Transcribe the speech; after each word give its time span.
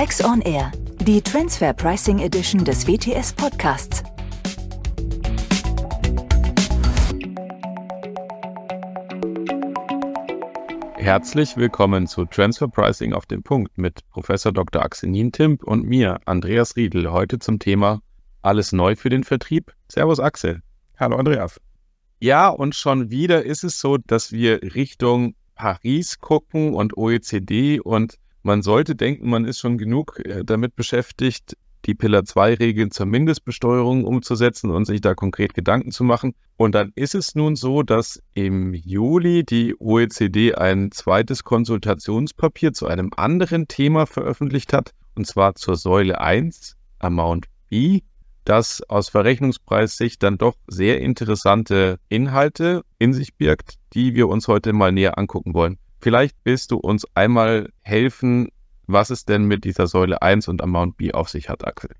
Tax 0.00 0.24
on 0.24 0.40
Air, 0.40 0.72
die 1.02 1.20
Transfer 1.20 1.74
Pricing 1.74 2.20
Edition 2.20 2.64
des 2.64 2.86
WTS 2.86 3.34
Podcasts. 3.34 4.02
Herzlich 10.94 11.54
willkommen 11.58 12.06
zu 12.06 12.24
Transfer 12.24 12.66
Pricing 12.66 13.12
auf 13.12 13.26
den 13.26 13.42
Punkt 13.42 13.76
mit 13.76 14.00
Professor 14.08 14.52
Dr. 14.52 14.82
Axel 14.82 15.10
Nientimp 15.10 15.64
und 15.64 15.84
mir, 15.84 16.18
Andreas 16.24 16.76
Riedel, 16.76 17.12
heute 17.12 17.38
zum 17.38 17.58
Thema 17.58 18.00
Alles 18.40 18.72
neu 18.72 18.96
für 18.96 19.10
den 19.10 19.22
Vertrieb. 19.22 19.70
Servus 19.92 20.18
Axel. 20.18 20.62
Hallo 20.96 21.16
Andreas. 21.16 21.60
Ja, 22.20 22.48
und 22.48 22.74
schon 22.74 23.10
wieder 23.10 23.44
ist 23.44 23.64
es 23.64 23.78
so, 23.78 23.98
dass 23.98 24.32
wir 24.32 24.62
Richtung 24.74 25.34
Paris 25.56 26.20
gucken 26.20 26.72
und 26.72 26.96
OECD 26.96 27.80
und 27.80 28.19
man 28.42 28.62
sollte 28.62 28.94
denken, 28.96 29.28
man 29.28 29.44
ist 29.44 29.58
schon 29.58 29.78
genug 29.78 30.20
äh, 30.24 30.44
damit 30.44 30.76
beschäftigt, 30.76 31.56
die 31.86 31.94
Pillar 31.94 32.24
2 32.24 32.54
Regeln 32.54 32.90
zur 32.90 33.06
Mindestbesteuerung 33.06 34.04
umzusetzen 34.04 34.70
und 34.70 34.84
sich 34.84 35.00
da 35.00 35.14
konkret 35.14 35.54
Gedanken 35.54 35.92
zu 35.92 36.04
machen. 36.04 36.34
Und 36.56 36.74
dann 36.74 36.92
ist 36.94 37.14
es 37.14 37.34
nun 37.34 37.56
so, 37.56 37.82
dass 37.82 38.22
im 38.34 38.74
Juli 38.74 39.44
die 39.44 39.74
OECD 39.78 40.54
ein 40.54 40.92
zweites 40.92 41.42
Konsultationspapier 41.42 42.72
zu 42.72 42.86
einem 42.86 43.10
anderen 43.16 43.66
Thema 43.66 44.06
veröffentlicht 44.06 44.72
hat, 44.72 44.92
und 45.14 45.26
zwar 45.26 45.54
zur 45.54 45.76
Säule 45.76 46.20
1, 46.20 46.76
Amount 46.98 47.46
B, 47.70 48.00
das 48.44 48.82
aus 48.88 49.08
Verrechnungspreissicht 49.08 50.22
dann 50.22 50.38
doch 50.38 50.56
sehr 50.66 51.00
interessante 51.00 51.98
Inhalte 52.08 52.82
in 52.98 53.12
sich 53.12 53.34
birgt, 53.34 53.76
die 53.94 54.14
wir 54.14 54.28
uns 54.28 54.48
heute 54.48 54.72
mal 54.72 54.92
näher 54.92 55.18
angucken 55.18 55.54
wollen. 55.54 55.78
Vielleicht 56.00 56.36
willst 56.44 56.70
du 56.70 56.76
uns 56.78 57.06
einmal 57.14 57.68
helfen, 57.82 58.48
was 58.86 59.10
es 59.10 59.24
denn 59.24 59.44
mit 59.44 59.64
dieser 59.64 59.86
Säule 59.86 60.22
1 60.22 60.48
und 60.48 60.62
Amount 60.62 60.96
B 60.96 61.12
auf 61.12 61.28
sich 61.28 61.48
hat, 61.48 61.66
Axel. 61.66 61.90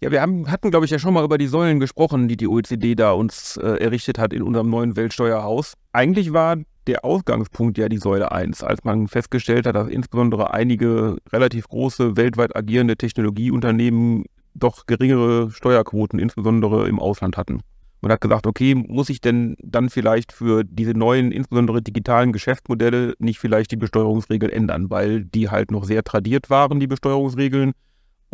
Ja, 0.00 0.10
wir 0.10 0.20
haben, 0.20 0.50
hatten, 0.50 0.70
glaube 0.70 0.84
ich, 0.84 0.90
ja 0.90 0.98
schon 0.98 1.14
mal 1.14 1.24
über 1.24 1.38
die 1.38 1.46
Säulen 1.46 1.80
gesprochen, 1.80 2.28
die 2.28 2.36
die 2.36 2.48
OECD 2.48 2.94
da 2.94 3.12
uns 3.12 3.56
äh, 3.56 3.76
errichtet 3.82 4.18
hat 4.18 4.32
in 4.32 4.42
unserem 4.42 4.68
neuen 4.68 4.96
Weltsteuerhaus. 4.96 5.74
Eigentlich 5.92 6.32
war 6.32 6.56
der 6.86 7.04
Ausgangspunkt 7.04 7.78
ja 7.78 7.88
die 7.88 7.98
Säule 7.98 8.32
1, 8.32 8.62
als 8.62 8.84
man 8.84 9.08
festgestellt 9.08 9.66
hat, 9.66 9.76
dass 9.76 9.88
insbesondere 9.88 10.52
einige 10.52 11.16
relativ 11.32 11.68
große 11.68 12.16
weltweit 12.16 12.54
agierende 12.56 12.96
Technologieunternehmen 12.96 14.24
doch 14.54 14.86
geringere 14.86 15.50
Steuerquoten, 15.50 16.18
insbesondere 16.18 16.88
im 16.88 16.98
Ausland 16.98 17.36
hatten. 17.36 17.60
Man 18.04 18.12
hat 18.12 18.20
gesagt, 18.20 18.46
okay, 18.46 18.74
muss 18.74 19.08
ich 19.08 19.20
denn 19.20 19.56
dann 19.62 19.88
vielleicht 19.88 20.32
für 20.32 20.62
diese 20.62 20.92
neuen, 20.92 21.32
insbesondere 21.32 21.80
digitalen 21.82 22.32
Geschäftsmodelle 22.32 23.14
nicht 23.18 23.38
vielleicht 23.38 23.70
die 23.70 23.76
Besteuerungsregeln 23.76 24.52
ändern, 24.52 24.90
weil 24.90 25.24
die 25.24 25.48
halt 25.48 25.70
noch 25.70 25.84
sehr 25.84 26.04
tradiert 26.04 26.50
waren, 26.50 26.80
die 26.80 26.86
Besteuerungsregeln, 26.86 27.72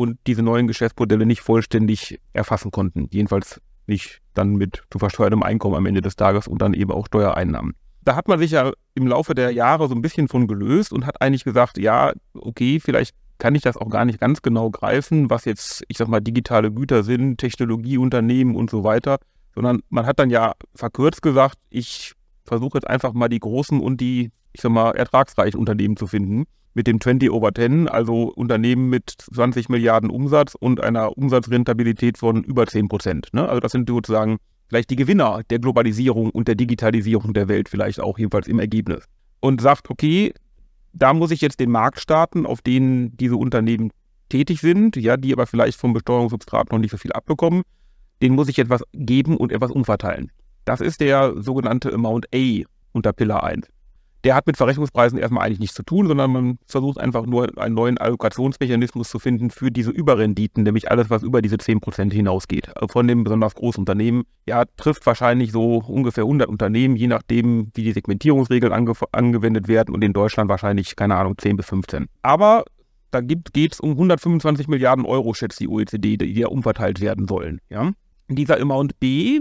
und 0.00 0.18
diese 0.26 0.42
neuen 0.42 0.66
Geschäftsmodelle 0.66 1.26
nicht 1.26 1.42
vollständig 1.42 2.18
erfassen 2.32 2.70
konnten. 2.70 3.08
Jedenfalls 3.12 3.60
nicht 3.86 4.22
dann 4.32 4.56
mit 4.56 4.82
zu 4.90 4.98
versteuertem 4.98 5.42
Einkommen 5.42 5.76
am 5.76 5.84
Ende 5.84 6.00
des 6.00 6.16
Tages 6.16 6.48
und 6.48 6.62
dann 6.62 6.72
eben 6.72 6.90
auch 6.90 7.06
Steuereinnahmen. 7.06 7.74
Da 8.02 8.16
hat 8.16 8.26
man 8.26 8.38
sich 8.38 8.52
ja 8.52 8.72
im 8.94 9.06
Laufe 9.06 9.34
der 9.34 9.50
Jahre 9.50 9.88
so 9.88 9.94
ein 9.94 10.00
bisschen 10.00 10.28
von 10.28 10.46
gelöst 10.46 10.94
und 10.94 11.04
hat 11.04 11.20
eigentlich 11.20 11.44
gesagt, 11.44 11.76
ja, 11.76 12.14
okay, 12.32 12.80
vielleicht 12.80 13.14
kann 13.36 13.54
ich 13.54 13.60
das 13.60 13.76
auch 13.76 13.90
gar 13.90 14.06
nicht 14.06 14.18
ganz 14.18 14.40
genau 14.40 14.70
greifen, 14.70 15.28
was 15.28 15.44
jetzt, 15.44 15.84
ich 15.88 15.98
sag 15.98 16.08
mal, 16.08 16.20
digitale 16.20 16.72
Güter 16.72 17.02
sind, 17.02 17.36
Technologieunternehmen 17.36 18.56
und 18.56 18.70
so 18.70 18.84
weiter, 18.84 19.18
sondern 19.54 19.80
man 19.88 20.06
hat 20.06 20.18
dann 20.18 20.30
ja 20.30 20.54
verkürzt 20.74 21.22
gesagt, 21.22 21.58
ich 21.70 22.14
versuche 22.44 22.78
jetzt 22.78 22.86
einfach 22.88 23.12
mal 23.12 23.28
die 23.28 23.40
großen 23.40 23.80
und 23.80 24.00
die, 24.00 24.30
ich 24.52 24.60
sag 24.60 24.72
mal, 24.72 24.92
ertragsreichen 24.92 25.58
Unternehmen 25.58 25.96
zu 25.96 26.06
finden. 26.06 26.44
Mit 26.72 26.86
dem 26.86 27.00
20 27.00 27.30
over 27.32 27.52
10, 27.52 27.88
also 27.88 28.28
Unternehmen 28.28 28.88
mit 28.88 29.10
20 29.10 29.68
Milliarden 29.68 30.08
Umsatz 30.08 30.54
und 30.54 30.80
einer 30.80 31.18
Umsatzrentabilität 31.18 32.16
von 32.16 32.44
über 32.44 32.66
10 32.66 32.88
Prozent. 32.88 33.28
Ne? 33.32 33.48
Also 33.48 33.58
das 33.58 33.72
sind 33.72 33.88
sozusagen 33.88 34.38
vielleicht 34.68 34.90
die 34.90 34.96
Gewinner 34.96 35.42
der 35.50 35.58
Globalisierung 35.58 36.30
und 36.30 36.46
der 36.46 36.54
Digitalisierung 36.54 37.34
der 37.34 37.48
Welt, 37.48 37.68
vielleicht 37.68 37.98
auch 37.98 38.18
jedenfalls 38.18 38.46
im 38.46 38.60
Ergebnis. 38.60 39.04
Und 39.40 39.60
sagt, 39.60 39.90
okay, 39.90 40.32
da 40.92 41.12
muss 41.12 41.32
ich 41.32 41.40
jetzt 41.40 41.58
den 41.58 41.70
Markt 41.70 41.98
starten, 42.00 42.46
auf 42.46 42.62
den 42.62 43.16
diese 43.16 43.36
Unternehmen 43.36 43.90
tätig 44.28 44.60
sind, 44.60 44.96
ja, 44.96 45.16
die 45.16 45.32
aber 45.32 45.46
vielleicht 45.46 45.78
vom 45.78 45.92
Besteuerungssubstrat 45.92 46.70
noch 46.70 46.78
nicht 46.78 46.92
so 46.92 46.96
viel 46.96 47.12
abbekommen. 47.12 47.62
Den 48.22 48.34
muss 48.34 48.48
ich 48.48 48.58
etwas 48.58 48.82
geben 48.92 49.36
und 49.36 49.52
etwas 49.52 49.70
umverteilen. 49.70 50.30
Das 50.64 50.80
ist 50.80 51.00
der 51.00 51.34
sogenannte 51.40 51.92
Amount 51.92 52.26
A 52.34 52.62
unter 52.92 53.12
Pillar 53.12 53.44
1 53.44 53.68
der 54.24 54.34
hat 54.34 54.46
mit 54.46 54.56
Verrechnungspreisen 54.56 55.18
erstmal 55.18 55.46
eigentlich 55.46 55.60
nichts 55.60 55.76
zu 55.76 55.82
tun, 55.82 56.06
sondern 56.06 56.30
man 56.30 56.58
versucht 56.66 56.98
einfach 56.98 57.24
nur 57.24 57.58
einen 57.58 57.74
neuen 57.74 57.98
Allokationsmechanismus 57.98 59.08
zu 59.08 59.18
finden 59.18 59.50
für 59.50 59.70
diese 59.70 59.90
Überrenditen, 59.90 60.64
nämlich 60.64 60.90
alles, 60.90 61.08
was 61.08 61.22
über 61.22 61.40
diese 61.40 61.56
10% 61.56 62.12
hinausgeht. 62.12 62.68
Also 62.76 62.88
von 62.88 63.08
dem 63.08 63.24
besonders 63.24 63.54
großen 63.54 63.80
Unternehmen, 63.80 64.24
ja, 64.46 64.64
trifft 64.76 65.06
wahrscheinlich 65.06 65.52
so 65.52 65.78
ungefähr 65.78 66.24
100 66.24 66.48
Unternehmen, 66.48 66.96
je 66.96 67.06
nachdem, 67.06 67.70
wie 67.74 67.84
die 67.84 67.92
Segmentierungsregeln 67.92 68.72
ange 68.72 68.92
angewendet 69.12 69.68
werden 69.68 69.94
und 69.94 70.04
in 70.04 70.12
Deutschland 70.12 70.50
wahrscheinlich, 70.50 70.96
keine 70.96 71.16
Ahnung, 71.16 71.38
10 71.38 71.56
bis 71.56 71.66
15. 71.66 72.06
Aber 72.22 72.64
da 73.10 73.20
geht 73.20 73.72
es 73.72 73.80
um 73.80 73.92
125 73.92 74.68
Milliarden 74.68 75.04
Euro, 75.04 75.34
schätzt 75.34 75.60
die 75.60 75.68
OECD, 75.68 76.16
die 76.16 76.32
ja 76.32 76.48
umverteilt 76.48 77.00
werden 77.00 77.26
sollen. 77.26 77.60
Ja? 77.70 77.92
Dieser 78.36 78.60
Amount 78.60 78.98
B, 79.00 79.40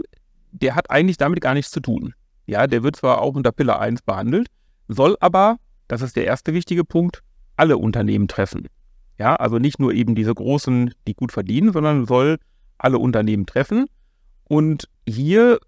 der 0.51 0.75
hat 0.75 0.89
eigentlich 0.89 1.17
damit 1.17 1.41
gar 1.41 1.53
nichts 1.53 1.71
zu 1.71 1.79
tun. 1.79 2.13
Ja, 2.47 2.65
der 2.65 2.83
wird 2.83 2.95
zwar 2.95 3.21
auch 3.21 3.35
unter 3.35 3.51
Pillar 3.51 3.79
1 3.79 4.01
behandelt, 4.01 4.47
soll 4.87 5.15
aber, 5.19 5.57
das 5.87 6.01
ist 6.01 6.15
der 6.15 6.25
erste 6.25 6.53
wichtige 6.53 6.83
Punkt, 6.83 7.21
alle 7.55 7.77
Unternehmen 7.77 8.27
treffen. 8.27 8.67
Ja, 9.19 9.35
also 9.35 9.59
nicht 9.59 9.79
nur 9.79 9.93
eben 9.93 10.15
diese 10.15 10.33
großen, 10.33 10.93
die 11.07 11.13
gut 11.13 11.31
verdienen, 11.31 11.73
sondern 11.73 12.05
soll 12.05 12.37
alle 12.77 12.97
Unternehmen 12.97 13.45
treffen. 13.45 13.85
Und 14.45 14.89
hier 15.07 15.59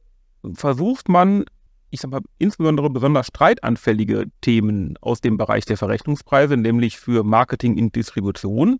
versucht 0.54 1.10
man, 1.10 1.46
ich 1.92 2.00
sag 2.00 2.10
mal, 2.10 2.22
insbesondere 2.40 2.90
besonders 2.90 3.28
streitanfällige 3.28 4.26
Themen 4.42 4.98
aus 5.02 5.22
dem 5.22 5.38
Bereich 5.38 5.66
der 5.66 5.78
Verrechnungspreise, 5.78 6.58
nämlich 6.58 6.98
für 6.98 7.24
Marketing 7.24 7.78
und 7.78 7.96
Distribution. 7.96 8.80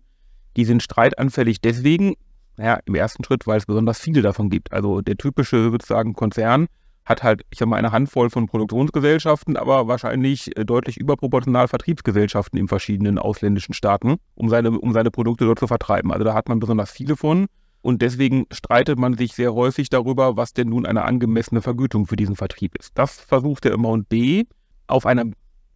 Die 0.56 0.64
sind 0.64 0.82
streitanfällig 0.82 1.60
deswegen, 1.60 2.14
naja, 2.56 2.80
im 2.84 2.94
ersten 2.94 3.24
Schritt, 3.24 3.46
weil 3.46 3.58
es 3.58 3.66
besonders 3.66 4.00
viele 4.00 4.22
davon 4.22 4.50
gibt. 4.50 4.72
Also 4.72 5.00
der 5.00 5.16
typische 5.16 5.70
sozusagen 5.70 6.14
Konzern 6.14 6.66
hat 7.04 7.22
halt, 7.22 7.42
ich 7.50 7.60
habe 7.60 7.70
mal 7.70 7.76
eine 7.76 7.92
Handvoll 7.92 8.30
von 8.30 8.46
Produktionsgesellschaften, 8.46 9.56
aber 9.56 9.88
wahrscheinlich 9.88 10.56
äh, 10.56 10.64
deutlich 10.64 10.98
überproportional 10.98 11.68
Vertriebsgesellschaften 11.68 12.58
in 12.58 12.68
verschiedenen 12.68 13.18
ausländischen 13.18 13.74
Staaten, 13.74 14.16
um 14.34 14.48
seine, 14.48 14.70
um 14.70 14.92
seine 14.92 15.10
Produkte 15.10 15.44
dort 15.44 15.58
zu 15.58 15.66
vertreiben. 15.66 16.12
Also 16.12 16.24
da 16.24 16.34
hat 16.34 16.48
man 16.48 16.60
besonders 16.60 16.90
viele 16.90 17.16
von. 17.16 17.46
Und 17.80 18.00
deswegen 18.00 18.46
streitet 18.52 18.96
man 18.98 19.16
sich 19.16 19.34
sehr 19.34 19.54
häufig 19.54 19.90
darüber, 19.90 20.36
was 20.36 20.52
denn 20.52 20.68
nun 20.68 20.86
eine 20.86 21.02
angemessene 21.02 21.62
Vergütung 21.62 22.06
für 22.06 22.14
diesen 22.14 22.36
Vertrieb 22.36 22.78
ist. 22.78 22.92
Das 22.94 23.18
versucht 23.18 23.64
der 23.64 23.76
B 24.08 24.44
auf 24.86 25.04
einer 25.04 25.24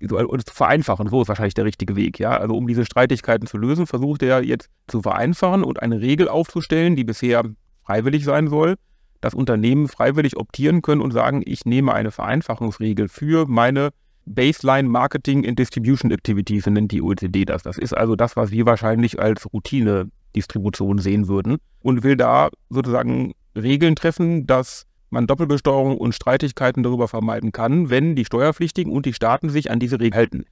zu 0.00 0.54
vereinfachen, 0.54 1.08
so 1.08 1.22
ist 1.22 1.28
wahrscheinlich 1.28 1.54
der 1.54 1.64
richtige 1.64 1.96
Weg, 1.96 2.18
ja. 2.18 2.36
Also 2.36 2.56
um 2.56 2.66
diese 2.66 2.84
Streitigkeiten 2.84 3.46
zu 3.46 3.56
lösen, 3.56 3.86
versucht 3.86 4.22
er 4.22 4.42
jetzt 4.42 4.68
zu 4.88 5.02
vereinfachen 5.02 5.64
und 5.64 5.82
eine 5.82 6.00
Regel 6.00 6.28
aufzustellen, 6.28 6.96
die 6.96 7.04
bisher 7.04 7.44
freiwillig 7.84 8.24
sein 8.24 8.48
soll, 8.48 8.76
dass 9.20 9.34
Unternehmen 9.34 9.88
freiwillig 9.88 10.36
optieren 10.36 10.82
können 10.82 11.00
und 11.00 11.12
sagen, 11.12 11.42
ich 11.44 11.64
nehme 11.64 11.94
eine 11.94 12.10
Vereinfachungsregel 12.10 13.08
für 13.08 13.46
meine 13.46 13.90
Baseline 14.26 14.88
Marketing 14.88 15.46
and 15.46 15.58
Distribution 15.58 16.10
Activities, 16.10 16.66
nennt 16.66 16.92
die 16.92 17.00
OECD 17.00 17.44
das. 17.44 17.62
Das 17.62 17.78
ist 17.78 17.96
also 17.96 18.16
das, 18.16 18.36
was 18.36 18.50
wir 18.50 18.66
wahrscheinlich 18.66 19.20
als 19.20 19.52
Routine-Distribution 19.52 20.98
sehen 20.98 21.28
würden 21.28 21.58
und 21.80 22.02
will 22.02 22.16
da 22.16 22.50
sozusagen 22.68 23.34
Regeln 23.56 23.94
treffen, 23.94 24.46
dass 24.46 24.84
man 25.16 25.27
Doppelbesteuerung 25.27 25.99
und 25.99 26.15
Streitigkeiten 26.15 26.82
darüber 26.82 27.09
vermeiden 27.09 27.50
kann, 27.50 27.91
wenn 27.91 28.15
die 28.15 28.25
Steuerpflichtigen 28.25 28.93
und 28.93 29.06
die 29.06 29.12
Staaten 29.12 29.50
sich 29.50 29.71
an 29.71 29.81
diese 29.81 29.99
Regeln 29.99 30.15
halten. 30.15 30.45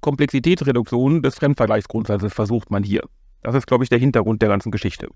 Komplexitätsreduktion 0.00 1.22
des 1.22 1.36
Fremdvergleichsgrundsatzes 1.36 2.32
versucht 2.32 2.70
man 2.70 2.82
hier. 2.82 3.02
Das 3.42 3.54
ist, 3.54 3.66
glaube 3.66 3.84
ich, 3.84 3.90
der 3.90 3.98
Hintergrund 3.98 4.42
der 4.42 4.48
ganzen 4.48 4.70
Geschichte 4.70 5.08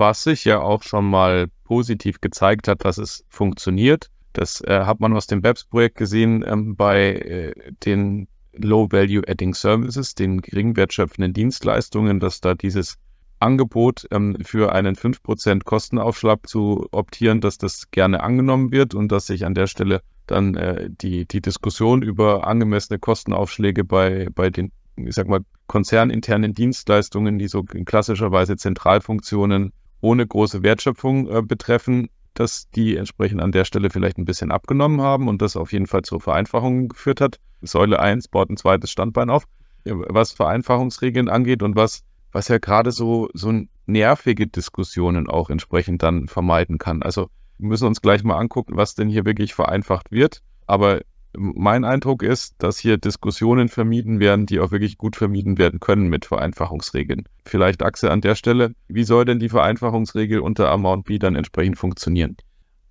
was 0.00 0.24
sich 0.24 0.44
ja 0.44 0.60
auch 0.60 0.82
schon 0.82 1.08
mal 1.08 1.48
positiv 1.64 2.20
gezeigt 2.20 2.66
hat, 2.66 2.84
dass 2.84 2.98
es 2.98 3.24
funktioniert. 3.28 4.10
Das 4.32 4.60
äh, 4.62 4.84
hat 4.84 4.98
man 4.98 5.14
aus 5.14 5.26
dem 5.26 5.42
BEPS-Projekt 5.42 5.96
gesehen 5.96 6.44
ähm, 6.46 6.74
bei 6.74 7.12
äh, 7.12 7.72
den 7.84 8.26
Low-Value-Adding 8.54 9.54
Services, 9.54 10.14
den 10.14 10.40
geringwertschöpfenden 10.40 11.32
Dienstleistungen, 11.32 12.18
dass 12.18 12.40
da 12.40 12.54
dieses 12.54 12.96
Angebot 13.40 14.06
ähm, 14.10 14.36
für 14.44 14.72
einen 14.72 14.94
5% 14.94 15.64
Kostenaufschlag 15.64 16.46
zu 16.46 16.86
optieren, 16.92 17.40
dass 17.40 17.58
das 17.58 17.90
gerne 17.90 18.22
angenommen 18.22 18.70
wird 18.70 18.94
und 18.94 19.10
dass 19.10 19.26
sich 19.26 19.44
an 19.44 19.54
der 19.54 19.66
Stelle 19.66 20.02
dann 20.26 20.54
äh, 20.54 20.88
die, 20.90 21.26
die 21.26 21.40
Diskussion 21.40 22.02
über 22.02 22.46
angemessene 22.46 22.98
Kostenaufschläge 22.98 23.84
bei, 23.84 24.28
bei 24.34 24.50
den, 24.50 24.72
ich 24.96 25.14
sag 25.14 25.28
mal, 25.28 25.40
konzerninternen 25.66 26.54
Dienstleistungen, 26.54 27.38
die 27.38 27.48
so 27.48 27.62
klassischerweise 27.62 28.56
Zentralfunktionen 28.56 29.72
ohne 30.00 30.26
große 30.26 30.62
Wertschöpfung 30.62 31.28
äh, 31.28 31.42
betreffen, 31.42 32.08
dass 32.34 32.70
die 32.70 32.96
entsprechend 32.96 33.40
an 33.40 33.52
der 33.52 33.64
Stelle 33.64 33.90
vielleicht 33.90 34.18
ein 34.18 34.24
bisschen 34.24 34.52
abgenommen 34.52 35.00
haben 35.00 35.28
und 35.28 35.42
das 35.42 35.56
auf 35.56 35.72
jeden 35.72 35.86
Fall 35.86 36.02
zur 36.02 36.20
Vereinfachung 36.20 36.88
geführt 36.88 37.20
hat. 37.20 37.38
Säule 37.60 38.00
1 38.00 38.28
baut 38.28 38.50
ein 38.50 38.56
zweites 38.56 38.90
Standbein 38.90 39.30
auf, 39.30 39.44
was 39.84 40.32
Vereinfachungsregeln 40.32 41.28
angeht 41.28 41.62
und 41.62 41.76
was 41.76 42.02
was 42.32 42.48
ja 42.48 42.58
gerade 42.58 42.92
so, 42.92 43.28
so 43.34 43.52
nervige 43.86 44.46
Diskussionen 44.46 45.28
auch 45.28 45.50
entsprechend 45.50 46.02
dann 46.02 46.28
vermeiden 46.28 46.78
kann. 46.78 47.02
Also 47.02 47.28
wir 47.58 47.68
müssen 47.68 47.86
uns 47.86 48.00
gleich 48.00 48.24
mal 48.24 48.38
angucken, 48.38 48.76
was 48.76 48.94
denn 48.94 49.08
hier 49.08 49.24
wirklich 49.26 49.54
vereinfacht 49.54 50.10
wird. 50.10 50.42
Aber 50.66 51.00
mein 51.36 51.84
Eindruck 51.84 52.22
ist, 52.22 52.54
dass 52.58 52.78
hier 52.78 52.98
Diskussionen 52.98 53.68
vermieden 53.68 54.18
werden, 54.18 54.46
die 54.46 54.60
auch 54.60 54.72
wirklich 54.72 54.98
gut 54.98 55.16
vermieden 55.16 55.58
werden 55.58 55.78
können 55.78 56.08
mit 56.08 56.24
Vereinfachungsregeln. 56.24 57.24
Vielleicht 57.44 57.82
Axel 57.82 58.10
an 58.10 58.20
der 58.20 58.34
Stelle, 58.34 58.74
wie 58.88 59.04
soll 59.04 59.24
denn 59.24 59.38
die 59.38 59.48
Vereinfachungsregel 59.48 60.40
unter 60.40 60.70
Amount 60.70 61.04
B 61.04 61.18
dann 61.18 61.36
entsprechend 61.36 61.78
funktionieren? 61.78 62.36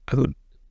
Also 0.05 0.27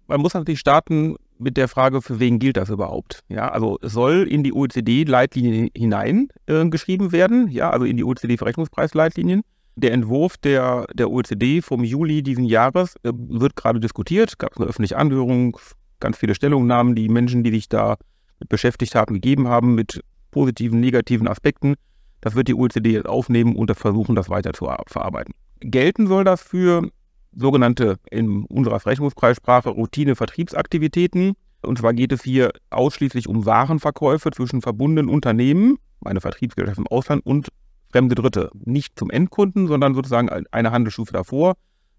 man 0.06 0.20
muss 0.20 0.34
natürlich 0.34 0.60
starten 0.60 1.16
mit 1.38 1.56
der 1.56 1.68
Frage, 1.68 2.02
für 2.02 2.20
wen 2.20 2.38
gilt 2.38 2.56
das 2.56 2.68
überhaupt? 2.68 3.22
Ja, 3.28 3.48
also 3.48 3.78
soll 3.82 4.26
in 4.28 4.42
die 4.42 4.52
OECD-Leitlinien 4.52 5.70
hinein 5.74 6.28
äh, 6.46 6.52
werden, 6.52 7.48
ja, 7.48 7.70
also 7.70 7.84
in 7.84 7.96
die 7.96 8.04
OECD-Verrechnungspreisleitlinien. 8.04 9.42
Der 9.76 9.92
Entwurf 9.92 10.36
der, 10.36 10.86
der 10.92 11.10
OECD 11.10 11.62
vom 11.62 11.84
Juli 11.84 12.22
diesen 12.22 12.44
Jahres 12.44 12.96
äh, 13.04 13.12
wird 13.14 13.56
gerade 13.56 13.80
diskutiert, 13.80 14.38
gab 14.38 14.52
es 14.52 14.58
eine 14.58 14.66
öffentliche 14.66 14.96
Anhörung, 14.96 15.58
ganz 16.00 16.16
viele 16.16 16.34
Stellungnahmen, 16.34 16.94
die 16.94 17.08
Menschen, 17.08 17.44
die 17.44 17.50
sich 17.50 17.68
da 17.68 17.96
mit 18.40 18.48
beschäftigt 18.48 18.94
haben, 18.94 19.14
gegeben 19.14 19.48
haben, 19.48 19.74
mit 19.74 20.02
positiven, 20.30 20.80
negativen 20.80 21.28
Aspekten. 21.28 21.74
Das 22.20 22.34
wird 22.34 22.48
die 22.48 22.54
OECD 22.54 22.90
jetzt 22.90 23.08
aufnehmen 23.08 23.56
und 23.56 23.74
versuchen, 23.76 24.14
das 24.14 24.28
weiter 24.28 24.52
zu 24.52 24.68
verarbeiten. 24.86 25.34
Gelten 25.60 26.06
soll 26.06 26.24
das 26.24 26.42
für 26.42 26.88
sogenannte 27.32 27.98
in 28.10 28.44
unserer 28.44 28.80
Verrechnungspreissprache 28.80 29.70
Routine-Vertriebsaktivitäten. 29.70 31.34
Und 31.62 31.78
zwar 31.78 31.92
geht 31.92 32.12
es 32.12 32.22
hier 32.22 32.52
ausschließlich 32.70 33.28
um 33.28 33.46
Warenverkäufe 33.46 34.30
zwischen 34.30 34.62
verbundenen 34.62 35.08
Unternehmen, 35.08 35.78
meine 36.00 36.20
Vertriebsgesellschaft 36.20 36.78
im 36.78 36.86
Ausland 36.86 37.24
und 37.26 37.48
fremde 37.90 38.14
Dritte. 38.14 38.50
Nicht 38.54 38.98
zum 38.98 39.10
Endkunden, 39.10 39.66
sondern 39.66 39.94
sozusagen 39.94 40.28
eine 40.50 40.70
Handelsstufe 40.70 41.12
davor, 41.12 41.54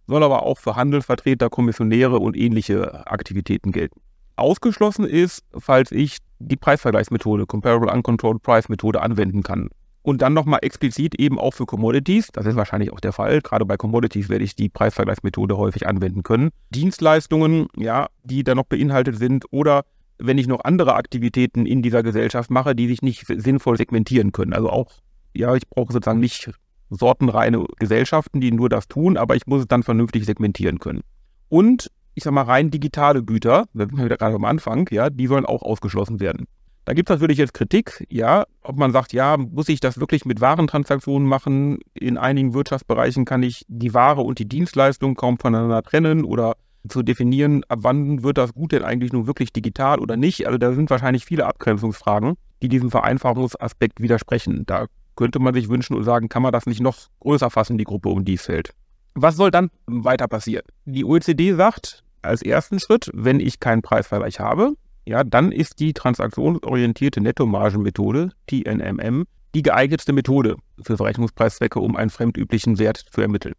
soll 0.07 0.23
aber 0.23 0.43
auch 0.43 0.57
für 0.57 0.75
Handelsvertreter, 0.75 1.49
Kommissionäre 1.49 2.19
und 2.19 2.35
ähnliche 2.35 3.07
Aktivitäten 3.07 3.71
gelten. 3.71 4.01
Ausgeschlossen 4.35 5.05
ist, 5.05 5.43
falls 5.57 5.91
ich 5.91 6.17
die 6.39 6.55
Preisvergleichsmethode, 6.55 7.45
Comparable 7.45 7.91
Uncontrolled 7.91 8.41
Price 8.41 8.69
Methode 8.69 9.01
anwenden 9.01 9.43
kann. 9.43 9.69
Und 10.09 10.23
dann 10.23 10.33
nochmal 10.33 10.61
explizit 10.63 11.13
eben 11.19 11.37
auch 11.37 11.53
für 11.53 11.67
Commodities, 11.67 12.29
das 12.33 12.47
ist 12.47 12.55
wahrscheinlich 12.55 12.91
auch 12.91 12.99
der 12.99 13.13
Fall, 13.13 13.41
gerade 13.41 13.63
bei 13.63 13.77
Commodities 13.77 14.27
werde 14.27 14.43
ich 14.43 14.55
die 14.55 14.67
Preisvergleichsmethode 14.67 15.55
häufig 15.55 15.85
anwenden 15.85 16.23
können. 16.23 16.49
Dienstleistungen, 16.71 17.67
ja, 17.77 18.07
die 18.23 18.43
da 18.43 18.55
noch 18.55 18.63
beinhaltet 18.63 19.19
sind 19.19 19.45
oder 19.51 19.83
wenn 20.17 20.39
ich 20.39 20.47
noch 20.47 20.63
andere 20.63 20.95
Aktivitäten 20.95 21.67
in 21.67 21.83
dieser 21.83 22.01
Gesellschaft 22.01 22.49
mache, 22.49 22.73
die 22.73 22.87
sich 22.87 23.03
nicht 23.03 23.27
sinnvoll 23.27 23.77
segmentieren 23.77 24.31
können. 24.31 24.53
Also 24.53 24.71
auch, 24.71 24.93
ja, 25.35 25.53
ich 25.53 25.69
brauche 25.69 25.93
sozusagen 25.93 26.19
nicht 26.19 26.49
sortenreine 26.89 27.63
Gesellschaften, 27.77 28.41
die 28.41 28.51
nur 28.51 28.67
das 28.67 28.87
tun, 28.87 29.15
aber 29.15 29.35
ich 29.35 29.45
muss 29.45 29.61
es 29.61 29.67
dann 29.67 29.83
vernünftig 29.83 30.25
segmentieren 30.25 30.79
können. 30.79 31.01
Und 31.49 31.91
ich 32.15 32.23
sag 32.23 32.33
mal 32.33 32.45
rein 32.45 32.71
digitale 32.71 33.23
Güter, 33.23 33.65
da 33.75 33.85
sind 33.85 33.95
wir 33.95 34.05
wieder 34.05 34.17
gerade 34.17 34.37
am 34.37 34.45
Anfang, 34.45 34.89
ja, 34.89 35.11
die 35.11 35.27
sollen 35.27 35.45
auch 35.45 35.61
ausgeschlossen 35.61 36.19
werden. 36.19 36.47
Da 36.89 36.95
gibt 36.95 37.07
es 37.07 37.13
natürlich 37.13 37.37
jetzt 37.37 37.53
Kritik, 37.53 38.07
ja, 38.09 38.47
ob 38.63 38.77
man 38.77 38.91
sagt, 38.91 39.13
ja, 39.13 39.37
muss 39.37 39.69
ich 39.69 39.79
das 39.79 39.99
wirklich 39.99 40.25
mit 40.25 40.41
Warentransaktionen 40.41 41.27
machen? 41.27 41.77
In 41.93 42.17
einigen 42.17 42.55
Wirtschaftsbereichen 42.55 43.25
kann 43.25 43.43
ich 43.43 43.63
die 43.67 43.93
Ware 43.93 44.21
und 44.21 44.39
die 44.39 44.49
Dienstleistung 44.49 45.13
kaum 45.13 45.37
voneinander 45.37 45.83
trennen 45.83 46.23
oder 46.23 46.55
zu 46.87 47.03
definieren, 47.03 47.63
ab 47.67 47.81
wann 47.83 48.23
wird 48.23 48.39
das 48.39 48.55
Gut 48.55 48.71
denn 48.71 48.81
eigentlich 48.81 49.13
nun 49.13 49.27
wirklich 49.27 49.53
digital 49.53 49.99
oder 49.99 50.17
nicht. 50.17 50.47
Also 50.47 50.57
da 50.57 50.73
sind 50.73 50.89
wahrscheinlich 50.89 51.25
viele 51.25 51.45
Abgrenzungsfragen, 51.45 52.37
die 52.63 52.69
diesem 52.69 52.89
Vereinfachungsaspekt 52.89 54.01
widersprechen. 54.01 54.63
Da 54.65 54.87
könnte 55.15 55.37
man 55.37 55.53
sich 55.53 55.69
wünschen 55.69 55.95
und 55.95 56.05
sagen, 56.05 56.27
kann 56.27 56.41
man 56.41 56.53
das 56.53 56.65
nicht 56.65 56.81
noch 56.81 56.97
größer 57.19 57.51
fassen, 57.51 57.77
die 57.77 57.83
Gruppe, 57.83 58.09
um 58.09 58.25
die 58.25 58.33
es 58.33 58.45
fällt. 58.45 58.71
Was 59.13 59.35
soll 59.35 59.51
dann 59.51 59.69
weiter 59.85 60.27
passieren? 60.27 60.65
Die 60.85 61.05
OECD 61.05 61.53
sagt 61.53 62.03
als 62.23 62.41
ersten 62.41 62.79
Schritt, 62.79 63.11
wenn 63.13 63.39
ich 63.39 63.59
keinen 63.59 63.83
Preisvergleich 63.83 64.39
habe, 64.39 64.73
ja, 65.09 65.23
dann 65.23 65.51
ist 65.51 65.79
die 65.79 65.93
transaktionsorientierte 65.93 67.19
Nettomargenmethode, 67.19 68.31
TNMM, 68.47 69.25
die 69.55 69.63
geeignetste 69.63 70.13
Methode 70.13 70.55
für 70.83 70.97
Verrechnungspreiszwecke, 70.97 71.79
um 71.79 71.95
einen 71.95 72.11
fremdüblichen 72.11 72.77
Wert 72.77 72.97
zu 72.97 73.19
ermitteln. 73.19 73.55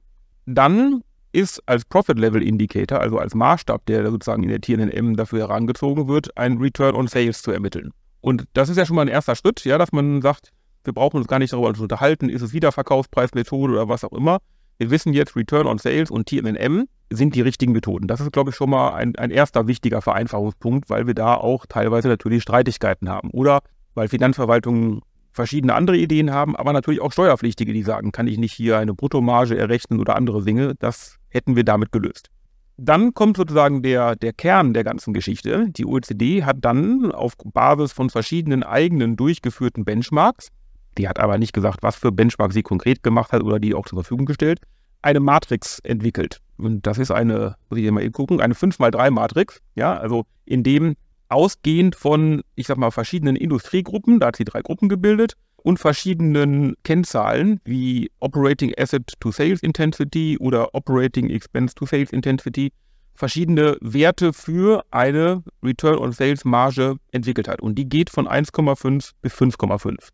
Dann 0.46 1.02
ist 1.32 1.60
als 1.66 1.84
Profit 1.84 2.18
Level 2.20 2.42
Indicator, 2.42 3.00
also 3.00 3.18
als 3.18 3.34
Maßstab, 3.34 3.84
der 3.86 4.08
sozusagen 4.08 4.44
in 4.44 4.48
der 4.50 4.60
TNMM 4.60 5.16
dafür 5.16 5.40
herangezogen 5.40 6.06
wird, 6.06 6.36
ein 6.36 6.58
Return 6.58 6.94
on 6.94 7.08
Sales 7.08 7.42
zu 7.42 7.50
ermitteln. 7.50 7.90
Und 8.20 8.44
das 8.52 8.68
ist 8.68 8.76
ja 8.76 8.86
schon 8.86 8.96
mal 8.96 9.02
ein 9.02 9.08
erster 9.08 9.34
Schritt, 9.34 9.64
ja, 9.64 9.76
dass 9.76 9.90
man 9.90 10.22
sagt, 10.22 10.52
wir 10.84 10.92
brauchen 10.92 11.16
uns 11.16 11.26
gar 11.26 11.40
nicht 11.40 11.52
darüber 11.52 11.74
zu 11.74 11.82
unterhalten, 11.82 12.28
ist 12.28 12.42
es 12.42 12.52
Wiederverkaufspreismethode 12.52 13.72
oder 13.72 13.88
was 13.88 14.04
auch 14.04 14.12
immer. 14.12 14.38
Wir 14.80 14.90
wissen 14.90 15.12
jetzt, 15.12 15.36
Return 15.36 15.66
on 15.66 15.76
Sales 15.76 16.10
und 16.10 16.26
TNM 16.26 16.88
sind 17.10 17.34
die 17.34 17.42
richtigen 17.42 17.72
Methoden. 17.72 18.08
Das 18.08 18.22
ist, 18.22 18.32
glaube 18.32 18.48
ich, 18.48 18.56
schon 18.56 18.70
mal 18.70 18.94
ein, 18.94 19.14
ein 19.16 19.30
erster 19.30 19.66
wichtiger 19.66 20.00
Vereinfachungspunkt, 20.00 20.88
weil 20.88 21.06
wir 21.06 21.12
da 21.12 21.34
auch 21.34 21.66
teilweise 21.66 22.08
natürlich 22.08 22.42
Streitigkeiten 22.42 23.10
haben. 23.10 23.28
Oder 23.30 23.60
weil 23.92 24.08
Finanzverwaltungen 24.08 25.02
verschiedene 25.32 25.74
andere 25.74 25.98
Ideen 25.98 26.32
haben, 26.32 26.56
aber 26.56 26.72
natürlich 26.72 27.02
auch 27.02 27.12
Steuerpflichtige, 27.12 27.74
die 27.74 27.82
sagen, 27.82 28.10
kann 28.10 28.26
ich 28.26 28.38
nicht 28.38 28.54
hier 28.54 28.78
eine 28.78 28.94
Bruttomarge 28.94 29.54
errechnen 29.54 30.00
oder 30.00 30.16
andere 30.16 30.42
Dinge. 30.44 30.76
Das 30.78 31.18
hätten 31.28 31.56
wir 31.56 31.64
damit 31.64 31.92
gelöst. 31.92 32.30
Dann 32.78 33.12
kommt 33.12 33.36
sozusagen 33.36 33.82
der, 33.82 34.16
der 34.16 34.32
Kern 34.32 34.72
der 34.72 34.84
ganzen 34.84 35.12
Geschichte. 35.12 35.66
Die 35.68 35.84
OECD 35.84 36.44
hat 36.44 36.56
dann 36.62 37.12
auf 37.12 37.34
Basis 37.36 37.92
von 37.92 38.08
verschiedenen 38.08 38.62
eigenen 38.62 39.18
durchgeführten 39.18 39.84
Benchmarks 39.84 40.48
die 40.98 41.08
hat 41.08 41.18
aber 41.18 41.38
nicht 41.38 41.52
gesagt, 41.52 41.82
was 41.82 41.96
für 41.96 42.12
Benchmark 42.12 42.52
sie 42.52 42.62
konkret 42.62 43.02
gemacht 43.02 43.32
hat 43.32 43.42
oder 43.42 43.58
die 43.58 43.74
auch 43.74 43.86
zur 43.86 43.98
Verfügung 43.98 44.26
gestellt. 44.26 44.60
Eine 45.02 45.20
Matrix 45.20 45.78
entwickelt. 45.80 46.40
Und 46.58 46.86
das 46.86 46.98
ist 46.98 47.10
eine, 47.10 47.56
muss 47.68 47.78
ich 47.78 47.84
hier 47.84 47.92
mal 47.92 48.02
eben 48.02 48.12
gucken, 48.12 48.40
eine 48.40 48.54
5x3-Matrix. 48.54 49.60
Ja, 49.74 49.96
also 49.96 50.24
in 50.44 50.62
dem 50.62 50.96
ausgehend 51.28 51.96
von, 51.96 52.42
ich 52.54 52.66
sag 52.66 52.76
mal, 52.76 52.90
verschiedenen 52.90 53.36
Industriegruppen, 53.36 54.20
da 54.20 54.26
hat 54.26 54.36
sie 54.36 54.44
drei 54.44 54.62
Gruppen 54.62 54.88
gebildet, 54.88 55.36
und 55.62 55.78
verschiedenen 55.78 56.74
Kennzahlen 56.84 57.60
wie 57.64 58.10
Operating 58.20 58.72
Asset 58.78 59.12
to 59.20 59.30
Sales 59.30 59.62
Intensity 59.62 60.38
oder 60.38 60.74
Operating 60.74 61.28
Expense 61.28 61.74
to 61.74 61.86
Sales 61.86 62.12
Intensity 62.12 62.72
verschiedene 63.14 63.76
Werte 63.82 64.32
für 64.32 64.84
eine 64.90 65.42
Return 65.62 65.98
on 65.98 66.12
Sales 66.12 66.44
Marge 66.44 66.96
entwickelt 67.12 67.48
hat. 67.48 67.60
Und 67.60 67.74
die 67.74 67.88
geht 67.88 68.08
von 68.08 68.26
1,5 68.26 69.10
bis 69.20 69.34
5,5 69.34 70.08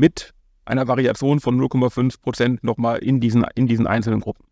mit 0.00 0.32
einer 0.64 0.88
Variation 0.88 1.40
von 1.40 1.60
0,5 1.60 2.20
Prozent 2.22 2.64
nochmal 2.64 2.98
in 2.98 3.20
diesen, 3.20 3.44
in 3.54 3.66
diesen 3.66 3.86
einzelnen 3.86 4.20
Gruppen. 4.20 4.44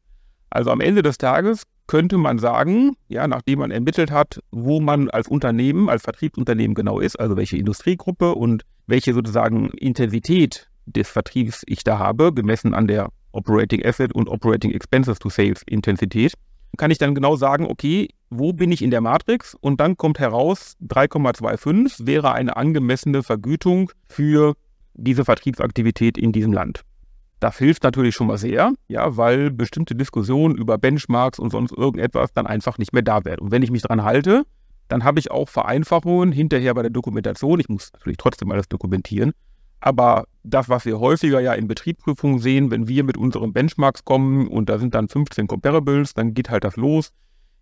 Also 0.50 0.70
am 0.70 0.80
Ende 0.80 1.02
des 1.02 1.18
Tages 1.18 1.64
könnte 1.86 2.18
man 2.18 2.38
sagen, 2.38 2.96
ja, 3.08 3.26
nachdem 3.26 3.60
man 3.60 3.70
ermittelt 3.70 4.10
hat, 4.10 4.40
wo 4.50 4.80
man 4.80 5.08
als 5.10 5.26
Unternehmen, 5.26 5.88
als 5.88 6.02
Vertriebsunternehmen 6.02 6.74
genau 6.74 7.00
ist, 7.00 7.18
also 7.18 7.36
welche 7.36 7.56
Industriegruppe 7.56 8.34
und 8.34 8.62
welche 8.86 9.14
sozusagen 9.14 9.70
Intensität 9.70 10.68
des 10.86 11.08
Vertriebs 11.08 11.62
ich 11.66 11.82
da 11.82 11.98
habe, 11.98 12.32
gemessen 12.32 12.74
an 12.74 12.86
der 12.86 13.08
Operating 13.32 13.84
Asset 13.84 14.14
und 14.14 14.28
Operating 14.28 14.70
Expenses 14.72 15.18
to 15.18 15.28
Sales 15.28 15.62
Intensität, 15.66 16.34
kann 16.76 16.90
ich 16.90 16.98
dann 16.98 17.14
genau 17.14 17.36
sagen, 17.36 17.66
okay, 17.66 18.08
wo 18.30 18.52
bin 18.52 18.70
ich 18.72 18.82
in 18.82 18.90
der 18.90 19.00
Matrix? 19.00 19.54
Und 19.54 19.80
dann 19.80 19.96
kommt 19.96 20.18
heraus, 20.18 20.76
3,25 20.86 22.06
wäre 22.06 22.32
eine 22.32 22.56
angemessene 22.56 23.22
Vergütung 23.22 23.90
für 24.08 24.54
diese 24.98 25.24
Vertriebsaktivität 25.24 26.18
in 26.18 26.32
diesem 26.32 26.52
Land. 26.52 26.82
Das 27.40 27.56
hilft 27.56 27.84
natürlich 27.84 28.14
schon 28.14 28.26
mal 28.26 28.38
sehr, 28.38 28.72
ja, 28.88 29.16
weil 29.16 29.50
bestimmte 29.50 29.94
Diskussionen 29.94 30.56
über 30.56 30.76
Benchmarks 30.76 31.38
und 31.38 31.50
sonst 31.50 31.72
irgendetwas 31.72 32.32
dann 32.32 32.46
einfach 32.46 32.78
nicht 32.78 32.92
mehr 32.92 33.02
da 33.02 33.24
werden. 33.24 33.40
Und 33.40 33.52
wenn 33.52 33.62
ich 33.62 33.70
mich 33.70 33.82
daran 33.82 34.02
halte, 34.02 34.44
dann 34.88 35.04
habe 35.04 35.20
ich 35.20 35.30
auch 35.30 35.48
Vereinfachungen 35.48 36.32
hinterher 36.32 36.74
bei 36.74 36.82
der 36.82 36.90
Dokumentation. 36.90 37.60
Ich 37.60 37.68
muss 37.68 37.92
natürlich 37.92 38.16
trotzdem 38.16 38.50
alles 38.50 38.68
dokumentieren. 38.68 39.32
Aber 39.80 40.24
das, 40.42 40.68
was 40.68 40.84
wir 40.84 40.98
häufiger 40.98 41.40
ja 41.40 41.54
in 41.54 41.68
Betriebsprüfungen 41.68 42.40
sehen, 42.40 42.72
wenn 42.72 42.88
wir 42.88 43.04
mit 43.04 43.16
unseren 43.16 43.52
Benchmarks 43.52 44.04
kommen 44.04 44.48
und 44.48 44.68
da 44.68 44.78
sind 44.78 44.96
dann 44.96 45.08
15 45.08 45.46
Comparables, 45.46 46.14
dann 46.14 46.34
geht 46.34 46.50
halt 46.50 46.64
das 46.64 46.76
los. 46.76 47.12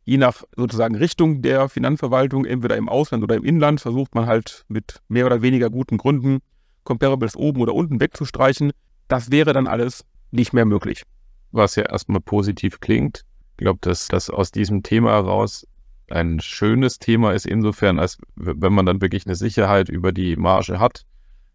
Je 0.04 0.16
nach 0.16 0.44
sozusagen 0.56 0.94
Richtung 0.94 1.42
der 1.42 1.68
Finanzverwaltung, 1.68 2.46
entweder 2.46 2.76
im 2.76 2.88
Ausland 2.88 3.22
oder 3.22 3.34
im 3.34 3.44
Inland, 3.44 3.80
versucht 3.80 4.14
man 4.14 4.26
halt 4.26 4.64
mit 4.68 5.02
mehr 5.08 5.26
oder 5.26 5.42
weniger 5.42 5.68
guten 5.68 5.98
Gründen 5.98 6.38
Comparables 6.86 7.36
oben 7.36 7.60
oder 7.60 7.74
unten 7.74 8.00
wegzustreichen. 8.00 8.72
Das 9.08 9.30
wäre 9.30 9.52
dann 9.52 9.66
alles 9.66 10.06
nicht 10.30 10.54
mehr 10.54 10.64
möglich. 10.64 11.02
Was 11.52 11.76
ja 11.76 11.84
erstmal 11.84 12.20
positiv 12.20 12.80
klingt. 12.80 13.24
Ich 13.52 13.58
glaube, 13.58 13.78
dass 13.82 14.08
das 14.08 14.30
aus 14.30 14.50
diesem 14.50 14.82
Thema 14.82 15.10
heraus 15.10 15.66
ein 16.08 16.40
schönes 16.40 16.98
Thema 16.98 17.32
ist, 17.32 17.46
insofern, 17.46 17.98
als 17.98 18.18
wenn 18.36 18.72
man 18.72 18.86
dann 18.86 19.00
wirklich 19.00 19.26
eine 19.26 19.34
Sicherheit 19.34 19.88
über 19.88 20.12
die 20.12 20.36
Marge 20.36 20.78
hat. 20.78 21.02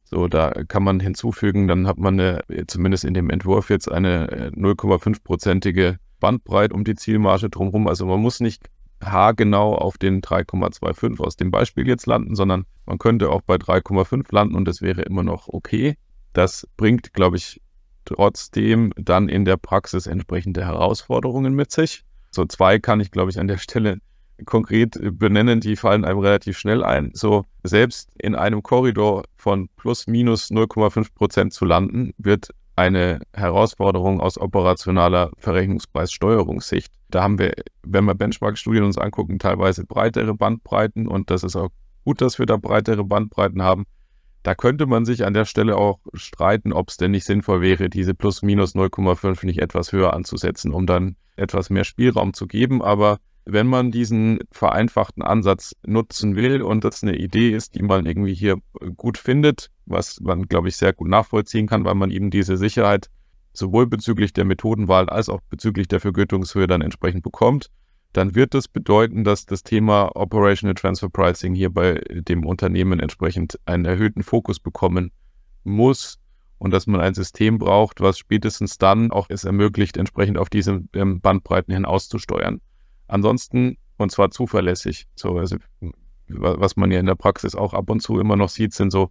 So, 0.03 0.27
da 0.27 0.51
kann 0.67 0.83
man 0.83 0.99
hinzufügen, 0.99 1.67
dann 1.67 1.87
hat 1.87 1.97
man 1.97 2.19
eine, 2.19 2.41
zumindest 2.67 3.05
in 3.05 3.13
dem 3.13 3.29
Entwurf 3.29 3.69
jetzt 3.69 3.89
eine 3.89 4.51
0,5-prozentige 4.51 5.87
äh, 5.87 5.97
Bandbreite 6.19 6.73
um 6.73 6.83
die 6.83 6.95
Zielmarge 6.95 7.49
drumherum. 7.49 7.87
Also 7.87 8.05
man 8.05 8.19
muss 8.19 8.41
nicht 8.41 8.69
haargenau 9.01 9.75
auf 9.75 9.97
den 9.97 10.21
3,25 10.21 11.19
aus 11.19 11.35
dem 11.35 11.51
Beispiel 11.51 11.87
jetzt 11.87 12.05
landen, 12.05 12.35
sondern 12.35 12.65
man 12.85 12.97
könnte 12.97 13.29
auch 13.29 13.41
bei 13.41 13.55
3,5 13.55 14.33
landen 14.33 14.55
und 14.55 14.67
es 14.67 14.81
wäre 14.81 15.01
immer 15.01 15.23
noch 15.23 15.47
okay. 15.47 15.97
Das 16.33 16.67
bringt, 16.77 17.13
glaube 17.13 17.37
ich, 17.37 17.61
trotzdem 18.05 18.93
dann 18.95 19.29
in 19.29 19.45
der 19.45 19.57
Praxis 19.57 20.07
entsprechende 20.07 20.65
Herausforderungen 20.65 21.53
mit 21.53 21.71
sich. 21.71 22.03
So 22.31 22.45
zwei 22.45 22.79
kann 22.79 22.99
ich, 22.99 23.11
glaube 23.11 23.31
ich, 23.31 23.39
an 23.39 23.47
der 23.47 23.57
Stelle 23.57 23.99
konkret 24.45 24.97
benennen, 25.19 25.59
die 25.59 25.75
fallen 25.75 26.05
einem 26.05 26.19
relativ 26.19 26.57
schnell 26.57 26.83
ein. 26.83 27.11
So 27.13 27.45
selbst 27.63 28.09
in 28.17 28.35
einem 28.35 28.63
Korridor 28.63 29.23
von 29.35 29.69
plus 29.75 30.07
minus 30.07 30.49
0,5 30.49 31.13
Prozent 31.13 31.53
zu 31.53 31.65
landen, 31.65 32.13
wird 32.17 32.51
eine 32.81 33.19
Herausforderung 33.33 34.19
aus 34.19 34.39
operationaler 34.39 35.31
Verrechnungspreissteuerungssicht. 35.37 36.91
Da 37.09 37.21
haben 37.23 37.37
wir, 37.37 37.53
wenn 37.83 38.05
wir 38.05 38.15
Benchmark-Studien 38.15 38.83
uns 38.83 38.97
angucken, 38.97 39.39
teilweise 39.39 39.85
breitere 39.85 40.33
Bandbreiten 40.33 41.07
und 41.07 41.29
das 41.29 41.43
ist 41.43 41.55
auch 41.55 41.69
gut, 42.03 42.21
dass 42.21 42.39
wir 42.39 42.45
da 42.45 42.57
breitere 42.57 43.03
Bandbreiten 43.03 43.61
haben. 43.61 43.85
Da 44.43 44.55
könnte 44.55 44.87
man 44.87 45.05
sich 45.05 45.23
an 45.23 45.35
der 45.35 45.45
Stelle 45.45 45.77
auch 45.77 45.99
streiten, 46.13 46.73
ob 46.73 46.89
es 46.89 46.97
denn 46.97 47.11
nicht 47.11 47.25
sinnvoll 47.25 47.61
wäre, 47.61 47.89
diese 47.89 48.15
plus 48.15 48.41
minus 48.41 48.73
0,5 48.73 49.45
nicht 49.45 49.59
etwas 49.59 49.91
höher 49.91 50.13
anzusetzen, 50.13 50.73
um 50.73 50.87
dann 50.87 51.15
etwas 51.35 51.69
mehr 51.69 51.83
Spielraum 51.83 52.33
zu 52.33 52.47
geben. 52.47 52.81
Aber 52.81 53.19
wenn 53.45 53.67
man 53.67 53.91
diesen 53.91 54.39
vereinfachten 54.51 55.21
Ansatz 55.21 55.75
nutzen 55.85 56.35
will 56.35 56.63
und 56.63 56.83
das 56.83 57.03
eine 57.03 57.15
Idee 57.15 57.51
ist, 57.51 57.75
die 57.75 57.83
man 57.83 58.07
irgendwie 58.07 58.33
hier 58.33 58.57
gut 58.97 59.19
findet, 59.19 59.69
was 59.91 60.19
man, 60.21 60.47
glaube 60.47 60.69
ich, 60.69 60.77
sehr 60.77 60.93
gut 60.93 61.07
nachvollziehen 61.07 61.67
kann, 61.67 61.85
weil 61.85 61.95
man 61.95 62.11
eben 62.11 62.29
diese 62.29 62.57
Sicherheit 62.57 63.09
sowohl 63.53 63.87
bezüglich 63.87 64.33
der 64.33 64.45
Methodenwahl 64.45 65.09
als 65.09 65.29
auch 65.29 65.41
bezüglich 65.49 65.87
der 65.87 65.99
Vergütungshöhe 65.99 66.67
dann 66.67 66.81
entsprechend 66.81 67.23
bekommt, 67.23 67.69
dann 68.13 68.35
wird 68.35 68.53
das 68.53 68.67
bedeuten, 68.67 69.23
dass 69.23 69.45
das 69.45 69.63
Thema 69.63 70.15
Operational 70.15 70.75
Transfer 70.75 71.09
Pricing 71.09 71.53
hier 71.53 71.69
bei 71.69 72.01
dem 72.11 72.45
Unternehmen 72.45 72.99
entsprechend 72.99 73.59
einen 73.65 73.85
erhöhten 73.85 74.23
Fokus 74.23 74.59
bekommen 74.59 75.11
muss 75.63 76.19
und 76.57 76.71
dass 76.71 76.87
man 76.87 77.01
ein 77.01 77.13
System 77.13 77.57
braucht, 77.57 78.01
was 78.01 78.17
spätestens 78.17 78.77
dann 78.77 79.11
auch 79.11 79.27
es 79.29 79.45
ermöglicht, 79.45 79.97
entsprechend 79.97 80.37
auf 80.37 80.49
diese 80.49 80.83
ähm, 80.93 81.21
Bandbreiten 81.21 81.73
hin 81.73 81.85
auszusteuern. 81.85 82.61
Ansonsten, 83.07 83.77
und 83.97 84.11
zwar 84.11 84.31
zuverlässig, 84.31 85.07
so, 85.15 85.37
also, 85.37 85.57
was 86.27 86.75
man 86.75 86.91
ja 86.91 86.99
in 86.99 87.05
der 87.05 87.15
Praxis 87.15 87.55
auch 87.55 87.73
ab 87.73 87.89
und 87.89 88.01
zu 88.01 88.19
immer 88.19 88.35
noch 88.35 88.49
sieht, 88.49 88.73
sind 88.73 88.91
so, 88.91 89.09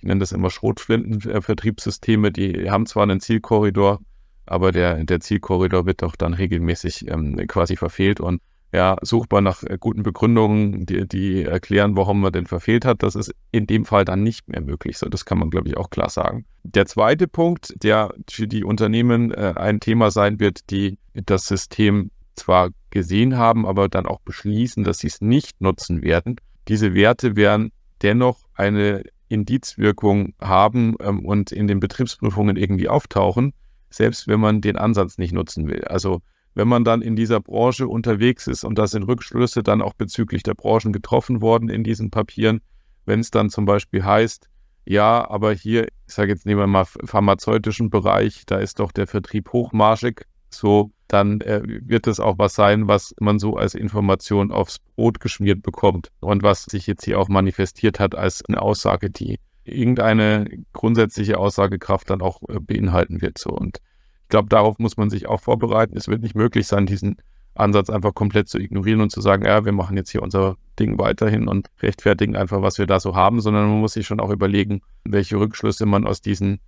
ich 0.00 0.04
nenne 0.04 0.20
das 0.20 0.32
immer 0.32 0.48
Schrotflinten-Vertriebssysteme, 0.48 2.32
die 2.32 2.70
haben 2.70 2.86
zwar 2.86 3.02
einen 3.02 3.20
Zielkorridor, 3.20 4.00
aber 4.46 4.72
der, 4.72 5.04
der 5.04 5.20
Zielkorridor 5.20 5.84
wird 5.84 6.00
doch 6.00 6.16
dann 6.16 6.32
regelmäßig 6.32 7.10
ähm, 7.10 7.36
quasi 7.46 7.76
verfehlt 7.76 8.18
und 8.18 8.40
ja, 8.72 8.96
suchbar 9.02 9.42
nach 9.42 9.62
äh, 9.64 9.76
guten 9.78 10.02
Begründungen, 10.02 10.86
die, 10.86 11.06
die 11.06 11.44
erklären, 11.44 11.96
warum 11.96 12.20
man 12.20 12.32
denn 12.32 12.46
verfehlt 12.46 12.86
hat. 12.86 13.02
Das 13.02 13.14
ist 13.14 13.34
in 13.50 13.66
dem 13.66 13.84
Fall 13.84 14.04
dann 14.04 14.22
nicht 14.22 14.48
mehr 14.48 14.60
möglich. 14.62 14.96
So, 14.96 15.08
das 15.08 15.24
kann 15.24 15.38
man, 15.38 15.50
glaube 15.50 15.68
ich, 15.68 15.76
auch 15.76 15.90
klar 15.90 16.08
sagen. 16.08 16.46
Der 16.62 16.86
zweite 16.86 17.28
Punkt, 17.28 17.74
der 17.82 18.14
für 18.30 18.46
die 18.46 18.64
Unternehmen 18.64 19.32
äh, 19.32 19.54
ein 19.56 19.80
Thema 19.80 20.10
sein 20.10 20.40
wird, 20.40 20.70
die 20.70 20.98
das 21.12 21.46
System 21.46 22.10
zwar 22.36 22.70
gesehen 22.90 23.36
haben, 23.36 23.66
aber 23.66 23.88
dann 23.88 24.06
auch 24.06 24.20
beschließen, 24.20 24.84
dass 24.84 24.98
sie 24.98 25.08
es 25.08 25.20
nicht 25.20 25.60
nutzen 25.60 26.02
werden. 26.02 26.36
Diese 26.68 26.94
Werte 26.94 27.36
werden 27.36 27.72
dennoch 28.02 28.38
eine 28.54 29.02
Indizwirkung 29.30 30.34
haben 30.40 30.96
ähm, 31.00 31.24
und 31.24 31.52
in 31.52 31.66
den 31.66 31.80
Betriebsprüfungen 31.80 32.56
irgendwie 32.56 32.88
auftauchen, 32.88 33.54
selbst 33.88 34.28
wenn 34.28 34.40
man 34.40 34.60
den 34.60 34.76
Ansatz 34.76 35.16
nicht 35.16 35.32
nutzen 35.32 35.68
will. 35.68 35.84
Also 35.84 36.20
wenn 36.54 36.68
man 36.68 36.84
dann 36.84 37.00
in 37.00 37.16
dieser 37.16 37.40
Branche 37.40 37.86
unterwegs 37.86 38.46
ist 38.46 38.64
und 38.64 38.76
da 38.76 38.86
sind 38.86 39.04
Rückschlüsse 39.04 39.62
dann 39.62 39.80
auch 39.80 39.94
bezüglich 39.94 40.42
der 40.42 40.54
Branchen 40.54 40.92
getroffen 40.92 41.40
worden 41.40 41.68
in 41.68 41.84
diesen 41.84 42.10
Papieren, 42.10 42.60
wenn 43.06 43.20
es 43.20 43.30
dann 43.30 43.50
zum 43.50 43.64
Beispiel 43.64 44.04
heißt, 44.04 44.48
ja, 44.84 45.28
aber 45.28 45.52
hier, 45.52 45.84
ich 45.84 46.14
sage 46.14 46.32
jetzt 46.32 46.46
nehmen 46.46 46.60
wir 46.60 46.66
mal 46.66 46.84
pharmazeutischen 46.84 47.90
Bereich, 47.90 48.44
da 48.46 48.58
ist 48.58 48.80
doch 48.80 48.90
der 48.90 49.06
Vertrieb 49.06 49.52
hochmarschig, 49.52 50.22
so, 50.48 50.90
dann 51.12 51.40
äh, 51.40 51.60
wird 51.64 52.06
es 52.06 52.20
auch 52.20 52.38
was 52.38 52.54
sein, 52.54 52.86
was 52.86 53.14
man 53.18 53.40
so 53.40 53.56
als 53.56 53.74
Information 53.74 54.52
aufs 54.52 54.78
Brot 54.78 55.18
geschmiert 55.18 55.62
bekommt 55.62 56.10
und 56.20 56.42
was 56.44 56.64
sich 56.64 56.86
jetzt 56.86 57.04
hier 57.04 57.18
auch 57.18 57.28
manifestiert 57.28 57.98
hat 57.98 58.14
als 58.14 58.44
eine 58.46 58.62
Aussage, 58.62 59.10
die 59.10 59.40
irgendeine 59.64 60.46
grundsätzliche 60.72 61.38
Aussagekraft 61.38 62.08
dann 62.10 62.22
auch 62.22 62.42
äh, 62.48 62.60
beinhalten 62.60 63.20
wird. 63.20 63.38
So. 63.38 63.50
Und 63.50 63.80
ich 64.22 64.28
glaube, 64.28 64.48
darauf 64.48 64.78
muss 64.78 64.96
man 64.96 65.10
sich 65.10 65.26
auch 65.26 65.40
vorbereiten. 65.40 65.96
Es 65.96 66.06
wird 66.06 66.22
nicht 66.22 66.36
möglich 66.36 66.68
sein, 66.68 66.86
diesen 66.86 67.16
Ansatz 67.54 67.90
einfach 67.90 68.14
komplett 68.14 68.48
zu 68.48 68.58
ignorieren 68.58 69.00
und 69.00 69.10
zu 69.10 69.20
sagen, 69.20 69.44
ja, 69.44 69.64
wir 69.64 69.72
machen 69.72 69.96
jetzt 69.96 70.10
hier 70.10 70.22
unser 70.22 70.56
Ding 70.78 70.98
weiterhin 70.98 71.48
und 71.48 71.68
rechtfertigen 71.82 72.36
einfach, 72.36 72.62
was 72.62 72.78
wir 72.78 72.86
da 72.86 73.00
so 73.00 73.16
haben, 73.16 73.40
sondern 73.40 73.68
man 73.68 73.80
muss 73.80 73.94
sich 73.94 74.06
schon 74.06 74.20
auch 74.20 74.30
überlegen, 74.30 74.82
welche 75.04 75.38
Rückschlüsse 75.38 75.86
man 75.86 76.06
aus 76.06 76.20
diesen 76.20 76.60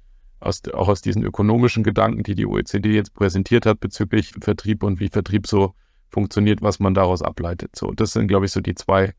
aus, 0.42 0.62
auch 0.72 0.88
aus 0.88 1.02
diesen 1.02 1.24
ökonomischen 1.24 1.82
Gedanken, 1.84 2.22
die 2.22 2.34
die 2.34 2.46
OECD 2.46 2.94
jetzt 2.94 3.14
präsentiert 3.14 3.66
hat 3.66 3.80
bezüglich 3.80 4.32
Vertrieb 4.40 4.82
und 4.82 5.00
wie 5.00 5.08
Vertrieb 5.08 5.46
so 5.46 5.74
funktioniert, 6.08 6.62
was 6.62 6.78
man 6.78 6.94
daraus 6.94 7.22
ableitet. 7.22 7.74
So, 7.76 7.92
das 7.92 8.12
sind, 8.12 8.28
glaube 8.28 8.46
ich, 8.46 8.52
so 8.52 8.60
die 8.60 8.74
zwei 8.74 9.14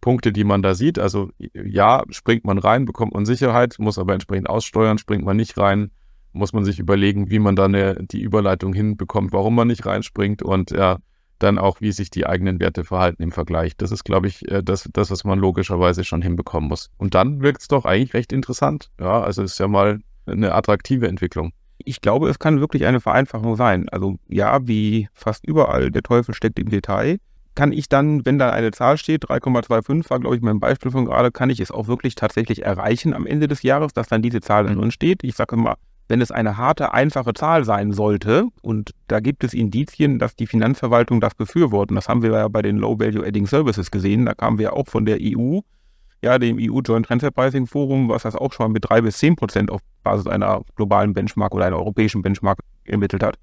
Punkte, 0.00 0.32
die 0.32 0.44
man 0.44 0.62
da 0.62 0.74
sieht. 0.74 0.98
Also 0.98 1.30
ja, 1.52 2.04
springt 2.10 2.44
man 2.44 2.58
rein, 2.58 2.84
bekommt 2.84 3.14
man 3.14 3.26
Sicherheit, 3.26 3.76
muss 3.78 3.98
aber 3.98 4.14
entsprechend 4.14 4.48
aussteuern, 4.48 4.98
springt 4.98 5.24
man 5.24 5.36
nicht 5.36 5.58
rein, 5.58 5.90
muss 6.32 6.52
man 6.52 6.64
sich 6.64 6.78
überlegen, 6.78 7.30
wie 7.30 7.38
man 7.38 7.56
dann 7.56 8.06
die 8.10 8.22
Überleitung 8.22 8.72
hinbekommt, 8.72 9.32
warum 9.32 9.54
man 9.54 9.68
nicht 9.68 9.84
reinspringt 9.84 10.42
und 10.42 10.70
ja, 10.70 10.98
dann 11.38 11.58
auch, 11.58 11.80
wie 11.80 11.92
sich 11.92 12.10
die 12.10 12.26
eigenen 12.26 12.60
Werte 12.60 12.84
verhalten 12.84 13.22
im 13.22 13.32
Vergleich. 13.32 13.76
Das 13.76 13.92
ist, 13.92 14.04
glaube 14.04 14.26
ich, 14.26 14.48
äh, 14.50 14.62
das, 14.62 14.88
das, 14.92 15.10
was 15.10 15.24
man 15.24 15.38
logischerweise 15.38 16.04
schon 16.04 16.22
hinbekommen 16.22 16.68
muss. 16.68 16.90
Und 16.96 17.14
dann 17.14 17.42
wirkt 17.42 17.62
es 17.62 17.68
doch 17.68 17.84
eigentlich 17.84 18.14
recht 18.14 18.32
interessant. 18.32 18.90
Ja, 18.98 19.20
also 19.20 19.42
ist 19.42 19.58
ja 19.58 19.68
mal 19.68 20.00
eine 20.30 20.54
attraktive 20.54 21.08
Entwicklung. 21.08 21.52
Ich 21.78 22.00
glaube, 22.00 22.28
es 22.28 22.38
kann 22.38 22.60
wirklich 22.60 22.86
eine 22.86 23.00
Vereinfachung 23.00 23.56
sein. 23.56 23.88
Also 23.88 24.16
ja, 24.28 24.66
wie 24.66 25.08
fast 25.12 25.46
überall, 25.46 25.90
der 25.90 26.02
Teufel 26.02 26.34
steckt 26.34 26.58
im 26.58 26.68
Detail. 26.68 27.18
Kann 27.54 27.72
ich 27.72 27.88
dann, 27.88 28.24
wenn 28.24 28.38
da 28.38 28.50
eine 28.50 28.70
Zahl 28.70 28.98
steht, 28.98 29.24
3,25 29.26 30.10
war, 30.10 30.20
glaube 30.20 30.36
ich, 30.36 30.42
mein 30.42 30.60
Beispiel 30.60 30.90
von 30.90 31.06
gerade, 31.06 31.32
kann 31.32 31.50
ich 31.50 31.60
es 31.60 31.70
auch 31.70 31.88
wirklich 31.88 32.14
tatsächlich 32.14 32.64
erreichen 32.64 33.14
am 33.14 33.26
Ende 33.26 33.48
des 33.48 33.62
Jahres, 33.62 33.92
dass 33.92 34.08
dann 34.08 34.22
diese 34.22 34.40
Zahl 34.40 34.66
drin 34.66 34.90
steht. 34.90 35.24
Ich 35.24 35.34
sage 35.34 35.56
immer, 35.56 35.76
wenn 36.08 36.20
es 36.20 36.30
eine 36.30 36.56
harte, 36.56 36.92
einfache 36.94 37.34
Zahl 37.34 37.64
sein 37.64 37.92
sollte, 37.92 38.46
und 38.62 38.92
da 39.08 39.20
gibt 39.20 39.44
es 39.44 39.54
Indizien, 39.54 40.18
dass 40.18 40.34
die 40.34 40.46
Finanzverwaltung 40.46 41.20
das 41.20 41.34
befürworten, 41.34 41.94
das 41.94 42.08
haben 42.08 42.22
wir 42.22 42.30
ja 42.32 42.48
bei 42.48 42.62
den 42.62 42.78
Low-Value-Adding 42.78 43.46
Services 43.46 43.90
gesehen, 43.90 44.26
da 44.26 44.34
kamen 44.34 44.58
wir 44.58 44.72
auch 44.72 44.88
von 44.88 45.04
der 45.04 45.18
EU, 45.20 45.60
ja, 46.22 46.38
dem 46.38 46.58
EU 46.58 46.80
Joint 46.80 47.06
Transfer 47.06 47.30
Pricing 47.30 47.66
Forum, 47.66 48.08
was 48.08 48.22
das 48.22 48.34
auch 48.34 48.52
schon 48.52 48.72
mit 48.72 48.88
drei 48.88 49.00
bis 49.00 49.18
zehn 49.18 49.36
Prozent 49.36 49.70
auf 49.70 49.80
Basis 50.02 50.26
einer 50.26 50.62
globalen 50.76 51.12
Benchmark 51.12 51.54
oder 51.54 51.66
einer 51.66 51.76
europäischen 51.76 52.22
Benchmark 52.22 52.58
ermittelt 52.84 53.22
hat. 53.22 53.36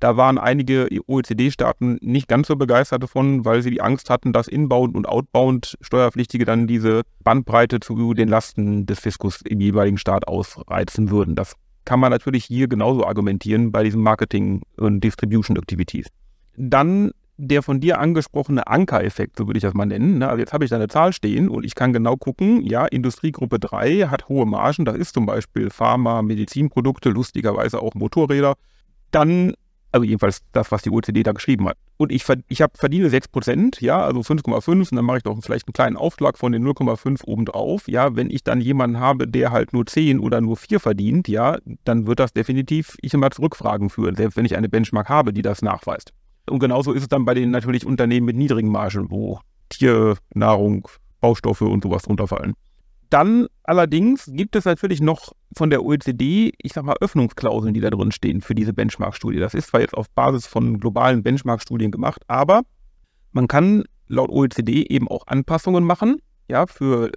Da 0.00 0.16
waren 0.16 0.36
einige 0.36 0.88
OECD-Staaten 1.06 1.98
nicht 2.00 2.26
ganz 2.26 2.48
so 2.48 2.56
begeistert 2.56 3.04
davon, 3.04 3.44
weil 3.44 3.62
sie 3.62 3.70
die 3.70 3.80
Angst 3.80 4.10
hatten, 4.10 4.32
dass 4.32 4.48
inbound 4.48 4.96
und 4.96 5.06
outbound 5.06 5.78
Steuerpflichtige 5.80 6.44
dann 6.44 6.66
diese 6.66 7.02
Bandbreite 7.22 7.78
zu 7.78 8.12
den 8.12 8.28
Lasten 8.28 8.84
des 8.84 8.98
Fiskus 8.98 9.42
im 9.42 9.60
jeweiligen 9.60 9.98
Staat 9.98 10.26
ausreizen 10.26 11.10
würden. 11.10 11.36
Das 11.36 11.54
kann 11.84 12.00
man 12.00 12.10
natürlich 12.10 12.44
hier 12.44 12.66
genauso 12.66 13.06
argumentieren 13.06 13.70
bei 13.70 13.84
diesen 13.84 14.02
Marketing- 14.02 14.62
und 14.76 15.02
Distribution-Activities. 15.02 16.08
Dann 16.56 17.12
der 17.42 17.62
von 17.62 17.80
dir 17.80 17.98
angesprochene 17.98 18.68
Ankereffekt, 18.68 19.36
so 19.36 19.48
würde 19.48 19.58
ich 19.58 19.62
das 19.62 19.74
mal 19.74 19.84
nennen. 19.84 20.18
Ne? 20.18 20.28
Also 20.28 20.38
jetzt 20.38 20.52
habe 20.52 20.64
ich 20.64 20.70
da 20.70 20.76
eine 20.76 20.86
Zahl 20.86 21.12
stehen 21.12 21.48
und 21.48 21.64
ich 21.64 21.74
kann 21.74 21.92
genau 21.92 22.16
gucken, 22.16 22.62
ja, 22.62 22.86
Industriegruppe 22.86 23.58
3 23.58 24.08
hat 24.08 24.28
hohe 24.28 24.46
Margen, 24.46 24.84
das 24.84 24.96
ist 24.96 25.14
zum 25.14 25.26
Beispiel 25.26 25.70
Pharma, 25.70 26.22
Medizinprodukte, 26.22 27.10
lustigerweise 27.10 27.82
auch 27.82 27.94
Motorräder. 27.94 28.54
Dann, 29.10 29.54
also 29.90 30.04
jedenfalls 30.04 30.42
das, 30.52 30.70
was 30.70 30.82
die 30.82 30.90
OECD 30.90 31.24
da 31.24 31.32
geschrieben 31.32 31.68
hat. 31.68 31.76
Und 31.96 32.12
ich, 32.12 32.24
ich 32.46 32.62
hab, 32.62 32.78
verdiene 32.78 33.08
6%, 33.08 33.82
ja, 33.82 34.00
also 34.00 34.20
5,5 34.20 34.70
und 34.70 34.94
dann 34.94 35.04
mache 35.04 35.18
ich 35.18 35.22
doch 35.24 35.36
vielleicht 35.42 35.66
einen 35.66 35.72
kleinen 35.72 35.96
Aufschlag 35.96 36.38
von 36.38 36.52
den 36.52 36.64
0,5 36.64 37.24
obendrauf. 37.24 37.88
Ja, 37.88 38.14
wenn 38.14 38.30
ich 38.30 38.44
dann 38.44 38.60
jemanden 38.60 39.00
habe, 39.00 39.26
der 39.26 39.50
halt 39.50 39.72
nur 39.72 39.84
10 39.84 40.20
oder 40.20 40.40
nur 40.40 40.56
4 40.56 40.78
verdient, 40.78 41.26
ja, 41.26 41.58
dann 41.84 42.06
wird 42.06 42.20
das 42.20 42.32
definitiv 42.32 42.96
ich 43.02 43.12
immer 43.14 43.32
zurückfragen 43.32 43.90
führen, 43.90 44.14
selbst 44.14 44.36
wenn 44.36 44.44
ich 44.44 44.56
eine 44.56 44.68
Benchmark 44.68 45.08
habe, 45.08 45.32
die 45.32 45.42
das 45.42 45.60
nachweist. 45.60 46.12
Und 46.48 46.58
genauso 46.58 46.92
ist 46.92 47.02
es 47.02 47.08
dann 47.08 47.24
bei 47.24 47.34
den 47.34 47.50
natürlich 47.50 47.86
Unternehmen 47.86 48.26
mit 48.26 48.36
niedrigen 48.36 48.70
Margen, 48.70 49.10
wo 49.10 49.40
Tiernahrung, 49.68 50.88
Baustoffe 51.20 51.62
und 51.62 51.82
sowas 51.82 52.02
drunter 52.02 52.26
fallen. 52.26 52.54
Dann 53.10 53.46
allerdings 53.62 54.30
gibt 54.32 54.56
es 54.56 54.64
natürlich 54.64 55.00
noch 55.00 55.32
von 55.54 55.70
der 55.70 55.84
OECD, 55.84 56.52
ich 56.56 56.72
sag 56.72 56.84
mal, 56.84 56.96
Öffnungsklauseln, 57.00 57.74
die 57.74 57.80
da 57.80 57.90
drin 57.90 58.10
stehen 58.10 58.40
für 58.40 58.54
diese 58.54 58.72
Benchmark-Studie. 58.72 59.38
Das 59.38 59.54
ist 59.54 59.68
zwar 59.68 59.82
jetzt 59.82 59.94
auf 59.94 60.08
Basis 60.10 60.46
von 60.46 60.80
globalen 60.80 61.22
Benchmark-Studien 61.22 61.90
gemacht, 61.90 62.22
aber 62.26 62.62
man 63.32 63.48
kann 63.48 63.84
laut 64.08 64.30
OECD 64.30 64.86
eben 64.88 65.08
auch 65.08 65.26
Anpassungen 65.26 65.84
machen, 65.84 66.20
ja, 66.48 66.66
für 66.66 67.10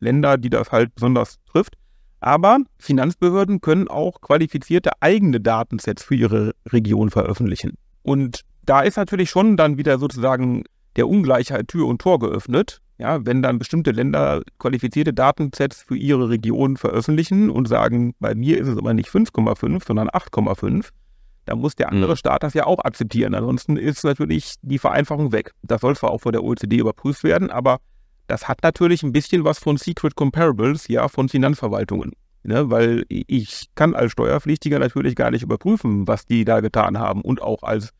Länder, 0.00 0.38
die 0.38 0.50
das 0.50 0.72
halt 0.72 0.94
besonders 0.94 1.38
trifft. 1.46 1.74
Aber 2.20 2.58
Finanzbehörden 2.78 3.60
können 3.60 3.88
auch 3.88 4.20
qualifizierte 4.20 4.90
eigene 5.00 5.40
Datensets 5.40 6.02
für 6.02 6.16
ihre 6.16 6.52
Region 6.66 7.10
veröffentlichen. 7.10 7.74
Und 8.02 8.40
da 8.68 8.80
ist 8.80 8.96
natürlich 8.96 9.30
schon 9.30 9.56
dann 9.56 9.78
wieder 9.78 9.98
sozusagen 9.98 10.64
der 10.96 11.08
Ungleichheit 11.08 11.68
Tür 11.68 11.86
und 11.86 12.00
Tor 12.00 12.18
geöffnet. 12.18 12.80
Ja, 12.98 13.24
wenn 13.24 13.42
dann 13.42 13.60
bestimmte 13.60 13.92
Länder 13.92 14.42
qualifizierte 14.58 15.14
Datensets 15.14 15.82
für 15.82 15.96
ihre 15.96 16.28
Region 16.28 16.76
veröffentlichen 16.76 17.48
und 17.48 17.68
sagen, 17.68 18.14
bei 18.18 18.34
mir 18.34 18.58
ist 18.58 18.66
es 18.66 18.76
aber 18.76 18.92
nicht 18.92 19.08
5,5, 19.08 19.86
sondern 19.86 20.08
8,5, 20.08 20.88
dann 21.44 21.60
muss 21.60 21.76
der 21.76 21.90
andere 21.90 22.12
mhm. 22.12 22.16
Staat 22.16 22.42
das 22.42 22.54
ja 22.54 22.66
auch 22.66 22.80
akzeptieren. 22.84 23.34
Ansonsten 23.34 23.76
ist 23.76 24.04
natürlich 24.04 24.56
die 24.62 24.78
Vereinfachung 24.78 25.30
weg. 25.32 25.52
Das 25.62 25.80
soll 25.80 25.96
zwar 25.96 26.10
auch 26.10 26.20
vor 26.20 26.32
der 26.32 26.42
OECD 26.42 26.78
überprüft 26.78 27.22
werden, 27.22 27.50
aber 27.50 27.78
das 28.26 28.48
hat 28.48 28.62
natürlich 28.62 29.02
ein 29.04 29.12
bisschen 29.12 29.44
was 29.44 29.60
von 29.60 29.76
Secret 29.76 30.16
Comparables, 30.16 30.88
ja, 30.88 31.08
von 31.08 31.28
Finanzverwaltungen. 31.28 32.12
Ne, 32.44 32.70
weil 32.70 33.04
ich 33.08 33.66
kann 33.74 33.94
als 33.94 34.12
Steuerpflichtiger 34.12 34.78
natürlich 34.78 35.16
gar 35.16 35.30
nicht 35.30 35.42
überprüfen, 35.42 36.06
was 36.06 36.24
die 36.24 36.44
da 36.44 36.60
getan 36.60 36.98
haben 36.98 37.20
und 37.20 37.42
auch 37.42 37.62
als 37.62 37.92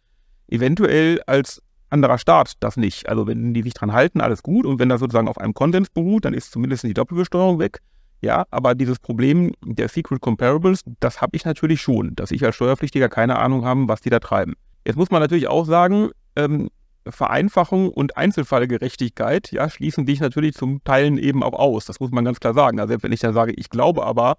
eventuell 0.49 1.21
als 1.26 1.62
anderer 1.90 2.19
Staat 2.19 2.55
das 2.61 2.76
nicht. 2.76 3.09
Also 3.09 3.26
wenn 3.26 3.55
die 3.55 3.62
sich 3.62 3.75
dran 3.75 3.93
halten, 3.93 4.21
alles 4.21 4.43
gut. 4.43 4.67
Und 4.67 4.78
wenn 4.78 4.88
das 4.88 5.00
sozusagen 5.00 5.28
auf 5.28 5.38
einem 5.38 5.55
Konsens 5.55 5.88
beruht, 5.90 6.25
dann 6.25 6.35
ist 6.35 6.52
zumindest 6.52 6.85
die 6.85 6.95
Doppelbesteuerung 6.95 7.59
weg. 7.59 7.81
Ja, 8.21 8.47
aber 8.50 8.75
dieses 8.75 8.99
Problem 8.99 9.52
der 9.64 9.88
Secret 9.88 10.21
Comparables, 10.21 10.83
das 11.00 11.21
habe 11.21 11.37
ich 11.37 11.45
natürlich 11.45 11.81
schon, 11.81 12.17
dass 12.17 12.33
ich 12.33 12.45
als 12.45 12.57
Steuerpflichtiger 12.57 13.09
keine 13.09 13.38
Ahnung 13.38 13.64
habe, 13.64 13.87
was 13.87 14.00
die 14.00 14.11
da 14.11 14.19
treiben. 14.19 14.55
Jetzt 14.85 14.97
muss 14.97 15.11
man 15.11 15.21
natürlich 15.21 15.47
auch 15.47 15.64
sagen, 15.64 16.11
ähm, 16.35 16.69
Vereinfachung 17.07 17.90
und 17.90 18.17
Einzelfallgerechtigkeit, 18.17 19.52
ja, 19.52 19.71
schließen 19.71 20.05
dich 20.05 20.21
natürlich 20.21 20.55
zum 20.55 20.83
Teilen 20.85 21.17
eben 21.17 21.43
auch 21.43 21.52
aus. 21.52 21.85
Das 21.85 22.00
muss 22.00 22.11
man 22.11 22.25
ganz 22.25 22.40
klar 22.40 22.55
sagen. 22.55 22.81
Also 22.81 22.97
wenn 23.00 23.12
ich 23.12 23.21
dann 23.21 23.35
sage, 23.35 23.52
ich 23.57 23.71
glaube 23.71 24.05
aber, 24.05 24.37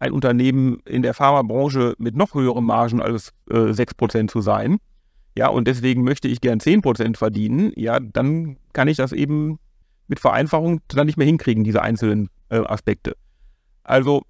ein 0.00 0.12
Unternehmen 0.12 0.80
in 0.86 1.02
der 1.02 1.14
Pharmabranche 1.14 1.94
mit 1.98 2.16
noch 2.16 2.34
höheren 2.34 2.64
Margen 2.64 3.00
als 3.00 3.32
äh, 3.50 3.54
6% 3.54 4.28
zu 4.28 4.40
sein, 4.40 4.78
ja, 5.36 5.48
und 5.48 5.68
deswegen 5.68 6.02
möchte 6.02 6.28
ich 6.28 6.40
gern 6.40 6.58
10% 6.58 7.16
verdienen, 7.16 7.72
ja, 7.76 8.00
dann 8.00 8.56
kann 8.72 8.88
ich 8.88 8.96
das 8.96 9.12
eben 9.12 9.58
mit 10.08 10.20
Vereinfachung 10.20 10.80
dann 10.88 11.06
nicht 11.06 11.16
mehr 11.16 11.26
hinkriegen, 11.26 11.62
diese 11.62 11.82
einzelnen 11.82 12.28
äh, 12.48 12.58
Aspekte. 12.58 13.14
Also, 13.84 14.22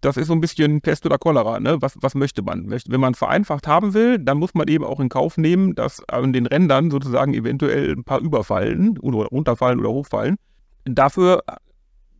das 0.00 0.16
ist 0.16 0.28
so 0.28 0.34
ein 0.34 0.40
bisschen 0.40 0.80
Pest 0.80 1.04
oder 1.06 1.18
Cholera, 1.18 1.58
ne? 1.58 1.78
Was, 1.80 1.94
was 2.00 2.14
möchte 2.14 2.42
man? 2.42 2.70
Wenn 2.70 3.00
man 3.00 3.14
vereinfacht 3.14 3.66
haben 3.66 3.92
will, 3.94 4.18
dann 4.18 4.38
muss 4.38 4.54
man 4.54 4.68
eben 4.68 4.84
auch 4.84 5.00
in 5.00 5.08
Kauf 5.08 5.36
nehmen, 5.36 5.74
dass 5.74 6.02
an 6.08 6.32
den 6.32 6.46
Rändern 6.46 6.90
sozusagen 6.90 7.34
eventuell 7.34 7.92
ein 7.92 8.04
paar 8.04 8.20
überfallen 8.20 8.98
oder 8.98 9.26
runterfallen 9.26 9.80
oder 9.80 9.90
hochfallen. 9.90 10.36
Dafür 10.84 11.42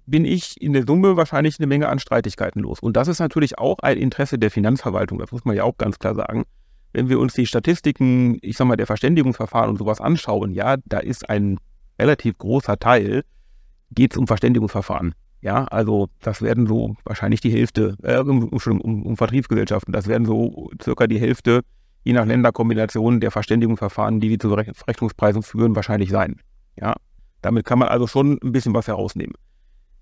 bin 0.07 0.25
ich 0.25 0.61
in 0.61 0.73
der 0.73 0.85
Summe 0.85 1.17
wahrscheinlich 1.17 1.61
eine 1.61 1.69
Menge 1.69 1.89
an 1.89 2.01
Streitigkeiten 2.01 2.61
los. 2.61 2.81
Und 2.81 2.97
das 2.97 3.07
ist 3.07 3.21
natürlich 3.21 3.59
auch 3.59 3.79
ein 3.81 3.99
Interesse 3.99 4.39
der 4.39 4.51
Finanzverwaltung, 4.51 5.19
das 5.19 5.31
muss 5.31 5.45
man 5.45 5.55
ja 5.55 5.63
auch 5.63 5.79
ganz 5.79 5.99
klar 6.01 6.17
sagen 6.17 6.45
wenn 6.93 7.09
wir 7.09 7.19
uns 7.19 7.35
die 7.35 7.47
Statistiken, 7.47 8.39
ich 8.43 8.57
sag 8.57 8.67
mal, 8.67 8.77
der 8.77 8.87
Verständigungsverfahren 8.87 9.71
und 9.71 9.79
sowas 9.79 10.01
anschauen, 10.01 10.53
ja, 10.53 10.77
da 10.85 10.99
ist 10.99 11.29
ein 11.29 11.59
relativ 11.99 12.39
großer 12.39 12.79
Teil, 12.79 13.25
geht 13.93 14.13
es 14.13 14.19
um 14.19 14.27
Verständigungsverfahren. 14.27 15.15
Ja, 15.43 15.65
also 15.65 16.09
das 16.21 16.43
werden 16.43 16.67
so 16.67 16.97
wahrscheinlich 17.05 17.41
die 17.41 17.51
Hälfte, 17.51 17.97
äh, 18.03 18.19
um, 18.19 18.49
um, 18.49 19.03
um, 19.03 19.17
Vertriebsgesellschaften, 19.17 19.93
das 19.93 20.07
werden 20.07 20.27
so 20.27 20.71
circa 20.83 21.07
die 21.07 21.19
Hälfte, 21.19 21.63
je 22.05 22.13
nach 22.13 22.27
Länderkombination 22.27 23.21
der 23.21 23.31
Verständigungsverfahren, 23.31 24.21
die 24.21 24.29
die 24.29 24.39
zu 24.39 24.53
Rechnungspreisen 24.53 25.43
führen, 25.43 25.75
wahrscheinlich 25.77 26.11
sein. 26.11 26.41
Ja, 26.79 26.95
damit 27.41 27.65
kann 27.65 27.79
man 27.79 27.89
also 27.89 28.07
schon 28.07 28.39
ein 28.43 28.53
bisschen 28.53 28.75
was 28.75 28.87
herausnehmen. 28.87 29.35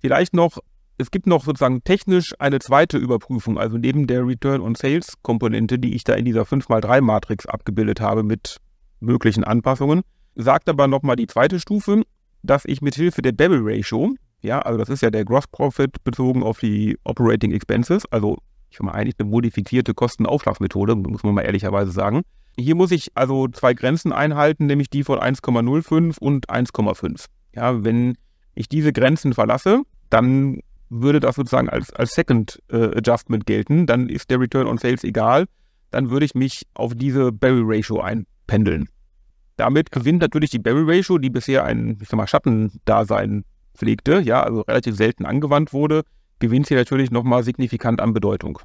Vielleicht 0.00 0.34
noch 0.34 0.58
es 0.98 1.10
gibt 1.10 1.26
noch 1.26 1.44
sozusagen 1.44 1.84
technisch 1.84 2.34
eine 2.38 2.58
zweite 2.58 2.98
Überprüfung, 2.98 3.56
also 3.56 3.78
neben 3.78 4.06
der 4.06 4.26
Return 4.26 4.60
on 4.60 4.74
Sales 4.74 5.14
Komponente, 5.22 5.78
die 5.78 5.94
ich 5.94 6.04
da 6.04 6.14
in 6.14 6.24
dieser 6.24 6.42
5x3 6.42 7.00
Matrix 7.00 7.46
abgebildet 7.46 8.00
habe 8.00 8.24
mit 8.24 8.58
möglichen 9.00 9.44
Anpassungen, 9.44 10.02
sagt 10.34 10.68
aber 10.68 10.88
nochmal 10.88 11.16
die 11.16 11.28
zweite 11.28 11.60
Stufe, 11.60 12.02
dass 12.42 12.64
ich 12.64 12.82
mit 12.82 12.96
Hilfe 12.96 13.22
der 13.22 13.32
Bevel 13.32 13.60
Ratio, 13.62 14.14
ja, 14.40 14.60
also 14.60 14.76
das 14.78 14.88
ist 14.88 15.02
ja 15.02 15.10
der 15.10 15.24
Gross 15.24 15.46
Profit 15.46 16.02
bezogen 16.02 16.42
auf 16.42 16.58
die 16.58 16.98
Operating 17.04 17.52
Expenses, 17.52 18.04
also 18.06 18.38
ich 18.70 18.80
mal 18.80 18.92
eigentlich 18.92 19.16
eine 19.18 19.28
modifizierte 19.30 19.94
Kostenaufschlagsmethode, 19.94 20.96
muss 20.96 21.22
man 21.22 21.34
mal 21.34 21.42
ehrlicherweise 21.42 21.90
sagen. 21.90 22.22
Hier 22.58 22.74
muss 22.74 22.90
ich 22.90 23.12
also 23.14 23.48
zwei 23.48 23.72
Grenzen 23.72 24.12
einhalten, 24.12 24.66
nämlich 24.66 24.90
die 24.90 25.04
von 25.04 25.18
1,05 25.18 26.18
und 26.18 26.50
1,5. 26.50 27.26
Ja, 27.54 27.82
wenn 27.84 28.16
ich 28.54 28.68
diese 28.68 28.92
Grenzen 28.92 29.32
verlasse, 29.32 29.82
dann 30.10 30.60
würde 30.90 31.20
das 31.20 31.36
sozusagen 31.36 31.68
als, 31.68 31.92
als 31.92 32.14
Second 32.14 32.62
äh, 32.70 32.96
Adjustment 32.96 33.46
gelten, 33.46 33.86
dann 33.86 34.08
ist 34.08 34.30
der 34.30 34.40
Return 34.40 34.66
on 34.66 34.78
Sales 34.78 35.04
egal, 35.04 35.46
dann 35.90 36.10
würde 36.10 36.26
ich 36.26 36.34
mich 36.34 36.66
auf 36.74 36.94
diese 36.94 37.32
Barrel 37.32 37.62
Ratio 37.64 38.00
einpendeln. 38.00 38.88
Damit 39.56 39.90
gewinnt 39.90 40.22
natürlich 40.22 40.50
die 40.50 40.58
Barrel 40.58 40.84
Ratio, 40.88 41.18
die 41.18 41.30
bisher 41.30 41.64
ein, 41.64 41.98
ich 42.00 42.08
sag 42.08 42.16
mal, 42.16 42.26
Schattendasein 42.26 43.44
pflegte, 43.74 44.20
ja, 44.20 44.42
also 44.42 44.62
relativ 44.62 44.96
selten 44.96 45.24
angewandt 45.24 45.72
wurde, 45.72 46.02
gewinnt 46.38 46.66
sie 46.66 46.74
natürlich 46.74 47.10
nochmal 47.10 47.42
signifikant 47.42 48.00
an 48.00 48.12
Bedeutung. 48.12 48.60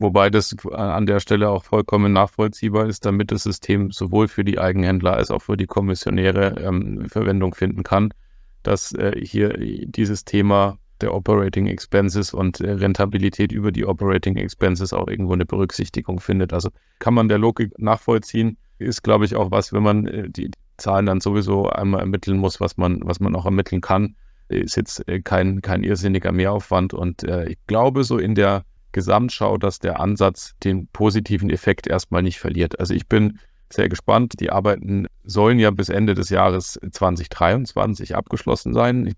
Wobei 0.00 0.30
das 0.30 0.54
an 0.72 1.06
der 1.06 1.18
Stelle 1.18 1.48
auch 1.48 1.64
vollkommen 1.64 2.12
nachvollziehbar 2.12 2.86
ist, 2.86 3.04
damit 3.04 3.32
das 3.32 3.42
System 3.42 3.90
sowohl 3.90 4.28
für 4.28 4.44
die 4.44 4.60
Eigenhändler 4.60 5.14
als 5.14 5.32
auch 5.32 5.42
für 5.42 5.56
die 5.56 5.66
Kommissionäre 5.66 6.54
ähm, 6.60 7.06
Verwendung 7.08 7.52
finden 7.54 7.82
kann, 7.82 8.14
dass 8.62 8.92
äh, 8.92 9.20
hier 9.20 9.54
dieses 9.58 10.24
Thema 10.24 10.78
der 11.00 11.14
Operating 11.14 11.66
Expenses 11.66 12.34
und 12.34 12.60
Rentabilität 12.60 13.52
über 13.52 13.72
die 13.72 13.86
Operating 13.86 14.36
Expenses 14.36 14.92
auch 14.92 15.08
irgendwo 15.08 15.32
eine 15.32 15.46
Berücksichtigung 15.46 16.20
findet. 16.20 16.52
Also 16.52 16.70
kann 16.98 17.14
man 17.14 17.28
der 17.28 17.38
Logik 17.38 17.78
nachvollziehen, 17.78 18.58
ist, 18.78 19.02
glaube 19.02 19.24
ich, 19.24 19.34
auch 19.34 19.50
was, 19.50 19.72
wenn 19.72 19.82
man 19.82 20.06
äh, 20.06 20.30
die 20.30 20.50
Zahlen 20.76 21.06
dann 21.06 21.20
sowieso 21.20 21.68
einmal 21.68 22.00
ermitteln 22.00 22.38
muss, 22.38 22.60
was 22.60 22.76
man, 22.76 23.00
was 23.02 23.20
man 23.20 23.34
auch 23.34 23.44
ermitteln 23.44 23.80
kann, 23.80 24.14
ist 24.48 24.76
jetzt 24.76 25.06
äh, 25.08 25.20
kein, 25.20 25.60
kein 25.62 25.82
irrsinniger 25.82 26.32
Mehraufwand. 26.32 26.94
Und 26.94 27.24
äh, 27.24 27.48
ich 27.48 27.58
glaube 27.66 28.04
so 28.04 28.18
in 28.18 28.34
der 28.34 28.64
Gesamtschau, 28.92 29.58
dass 29.58 29.80
der 29.80 30.00
Ansatz 30.00 30.54
den 30.64 30.88
positiven 30.88 31.50
Effekt 31.50 31.86
erstmal 31.86 32.22
nicht 32.22 32.38
verliert. 32.38 32.78
Also 32.78 32.94
ich 32.94 33.06
bin 33.06 33.38
sehr 33.70 33.88
gespannt. 33.88 34.40
Die 34.40 34.50
Arbeiten 34.50 35.06
sollen 35.24 35.58
ja 35.58 35.70
bis 35.70 35.88
Ende 35.90 36.14
des 36.14 36.30
Jahres 36.30 36.78
2023 36.90 38.16
abgeschlossen 38.16 38.72
sein. 38.72 39.06
Ich 39.06 39.16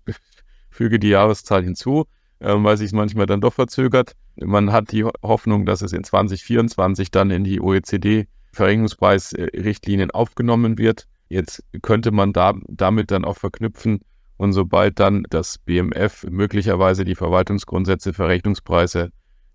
füge 0.71 0.97
die 0.97 1.09
Jahreszahl 1.09 1.63
hinzu, 1.63 2.05
äh, 2.39 2.55
weil 2.55 2.77
sich 2.77 2.87
es 2.87 2.93
manchmal 2.93 3.27
dann 3.27 3.41
doch 3.41 3.53
verzögert. 3.53 4.13
Man 4.35 4.71
hat 4.71 4.91
die 4.91 5.03
Hoffnung, 5.03 5.65
dass 5.65 5.81
es 5.81 5.91
in 5.93 6.03
2024 6.03 7.09
dann 7.11 7.29
in 7.29 7.43
die 7.43 7.61
OECD-Verringerungspreisrichtlinien 7.61 10.09
aufgenommen 10.11 10.77
wird. 10.77 11.07
Jetzt 11.29 11.63
könnte 11.81 12.11
man 12.11 12.31
da, 12.33 12.53
damit 12.67 13.11
dann 13.11 13.25
auch 13.25 13.37
verknüpfen 13.37 14.01
und 14.37 14.53
sobald 14.53 14.99
dann 14.99 15.23
das 15.29 15.59
BMF 15.59 16.25
möglicherweise 16.29 17.05
die 17.05 17.13
Verwaltungsgrundsätze 17.13 18.11
für 18.11 18.27
Rechnungspreise, 18.27 19.11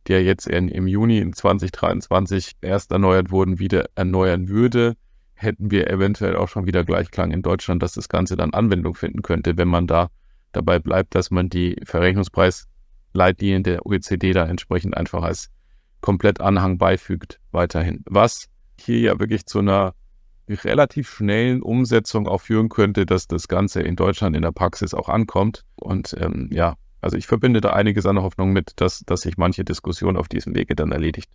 die 0.07 0.13
jetzt 0.13 0.47
in, 0.47 0.69
im 0.69 0.87
Juni 0.87 1.29
2023 1.29 2.53
erst 2.61 2.93
erneuert 2.93 3.33
wurden, 3.33 3.59
wieder 3.59 3.87
erneuern 3.97 4.49
würde, 4.49 4.95
hätten 5.35 5.73
wir 5.73 5.91
eventuell 5.91 6.37
auch 6.37 6.47
schon 6.49 6.67
wieder 6.67 6.85
Gleichklang 6.85 7.33
in 7.33 7.43
Deutschland, 7.43 7.83
dass 7.83 7.95
das 7.95 8.09
Ganze 8.09 8.37
dann 8.37 8.55
Anwendung 8.55 8.95
finden 8.95 9.23
könnte, 9.23 9.57
wenn 9.57 9.67
man 9.67 9.89
da 9.89 10.09
dabei 10.57 10.79
bleibt, 10.79 11.15
dass 11.15 11.31
man 11.31 11.49
die 11.49 11.77
Verrechnungspreisleitlinien 11.85 13.63
der 13.63 13.87
OECD 13.87 14.33
da 14.33 14.47
entsprechend 14.47 14.97
einfach 14.97 15.23
als 15.23 15.51
komplett 16.01 16.41
Anhang 16.41 16.79
beifügt 16.79 17.41
weiterhin. 17.53 18.03
Was 18.07 18.49
hier 18.79 18.99
ja 19.01 19.21
wirklich 19.21 19.47
zu 19.47 19.61
einer 19.61 19.95
relativ 20.49 21.11
schnellen 21.11 21.63
Umsetzung 21.63 22.29
auch 22.29 22.41
führen 22.41 22.69
könnte, 22.69 23.07
dass 23.07 23.27
das 23.27 23.49
Ganze 23.49 23.83
in 23.83 23.97
Deutschland 23.97 24.37
in 24.37 24.43
der 24.43 24.53
Praxis 24.53 24.95
auch 24.95 25.09
ankommt. 25.09 25.65
Und 25.77 26.15
ähm, 26.21 26.49
ja, 26.53 26.75
also 27.01 27.17
ich 27.17 27.27
verbinde 27.27 27.61
da 27.61 27.71
einiges 27.71 28.07
an 28.07 28.21
Hoffnung 28.21 28.53
mit, 28.53 28.73
dass, 28.77 29.01
dass 29.07 29.23
sich 29.23 29.37
manche 29.37 29.65
Diskussion 29.65 30.17
auf 30.17 30.29
diesem 30.29 30.55
Wege 30.55 30.75
dann 30.77 30.93
erledigt. 30.93 31.31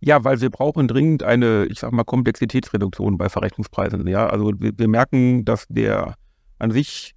Ja, 0.00 0.24
weil 0.24 0.40
wir 0.40 0.50
brauchen 0.50 0.88
dringend 0.88 1.22
eine, 1.22 1.66
ich 1.66 1.80
sag 1.80 1.92
mal, 1.92 2.04
Komplexitätsreduktion 2.04 3.16
bei 3.18 3.28
Verrechnungspreisen. 3.28 4.06
Ja, 4.06 4.26
also 4.26 4.52
wir, 4.58 4.72
wir 4.76 4.88
merken, 4.88 5.44
dass 5.44 5.66
der 5.68 6.16
an 6.58 6.70
sich 6.70 7.15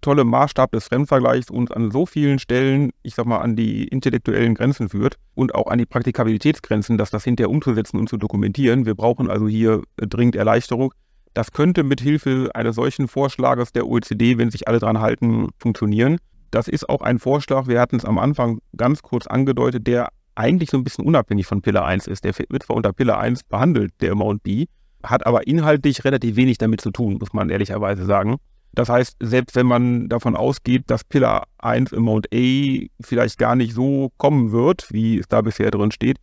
tolle 0.00 0.24
Maßstab 0.24 0.72
des 0.72 0.88
Fremdvergleichs 0.88 1.50
uns 1.50 1.70
an 1.70 1.90
so 1.90 2.06
vielen 2.06 2.38
Stellen, 2.38 2.90
ich 3.02 3.14
sag 3.14 3.26
mal, 3.26 3.38
an 3.38 3.56
die 3.56 3.88
intellektuellen 3.88 4.54
Grenzen 4.54 4.88
führt 4.88 5.16
und 5.34 5.54
auch 5.54 5.68
an 5.68 5.78
die 5.78 5.86
Praktikabilitätsgrenzen, 5.86 6.98
dass 6.98 7.10
das 7.10 7.24
hinterher 7.24 7.50
umzusetzen 7.50 7.98
und 7.98 8.08
zu 8.08 8.16
dokumentieren. 8.16 8.86
Wir 8.86 8.94
brauchen 8.94 9.30
also 9.30 9.48
hier 9.48 9.82
dringend 9.96 10.36
Erleichterung. 10.36 10.92
Das 11.34 11.52
könnte 11.52 11.84
mit 11.84 12.00
Hilfe 12.00 12.50
eines 12.54 12.76
solchen 12.76 13.08
Vorschlages 13.08 13.72
der 13.72 13.86
OECD, 13.86 14.38
wenn 14.38 14.50
sich 14.50 14.66
alle 14.66 14.78
dran 14.78 15.00
halten, 15.00 15.48
funktionieren. 15.58 16.18
Das 16.50 16.68
ist 16.68 16.88
auch 16.88 17.02
ein 17.02 17.18
Vorschlag, 17.18 17.66
wir 17.66 17.80
hatten 17.80 17.96
es 17.96 18.04
am 18.04 18.18
Anfang 18.18 18.60
ganz 18.76 19.02
kurz 19.02 19.26
angedeutet, 19.26 19.86
der 19.86 20.08
eigentlich 20.34 20.70
so 20.70 20.78
ein 20.78 20.84
bisschen 20.84 21.04
unabhängig 21.04 21.46
von 21.46 21.60
Pillar 21.62 21.84
1 21.84 22.06
ist. 22.06 22.24
Der 22.24 22.32
wird 22.48 22.62
zwar 22.62 22.76
unter 22.76 22.92
Pillar 22.92 23.18
1 23.18 23.44
behandelt, 23.44 23.92
der 24.00 24.12
Amount 24.12 24.42
B, 24.44 24.66
hat 25.02 25.26
aber 25.26 25.46
inhaltlich 25.46 26.04
relativ 26.04 26.36
wenig 26.36 26.58
damit 26.58 26.80
zu 26.80 26.90
tun, 26.90 27.18
muss 27.20 27.32
man 27.32 27.50
ehrlicherweise 27.50 28.04
sagen. 28.04 28.36
Das 28.72 28.88
heißt, 28.88 29.16
selbst 29.20 29.56
wenn 29.56 29.66
man 29.66 30.08
davon 30.08 30.36
ausgeht, 30.36 30.84
dass 30.86 31.04
Pillar 31.04 31.44
1 31.58 31.92
im 31.92 32.04
Mount 32.04 32.28
A 32.32 32.86
vielleicht 33.00 33.38
gar 33.38 33.56
nicht 33.56 33.74
so 33.74 34.12
kommen 34.18 34.52
wird, 34.52 34.92
wie 34.92 35.18
es 35.18 35.28
da 35.28 35.40
bisher 35.40 35.70
drin 35.70 35.90
steht, 35.90 36.18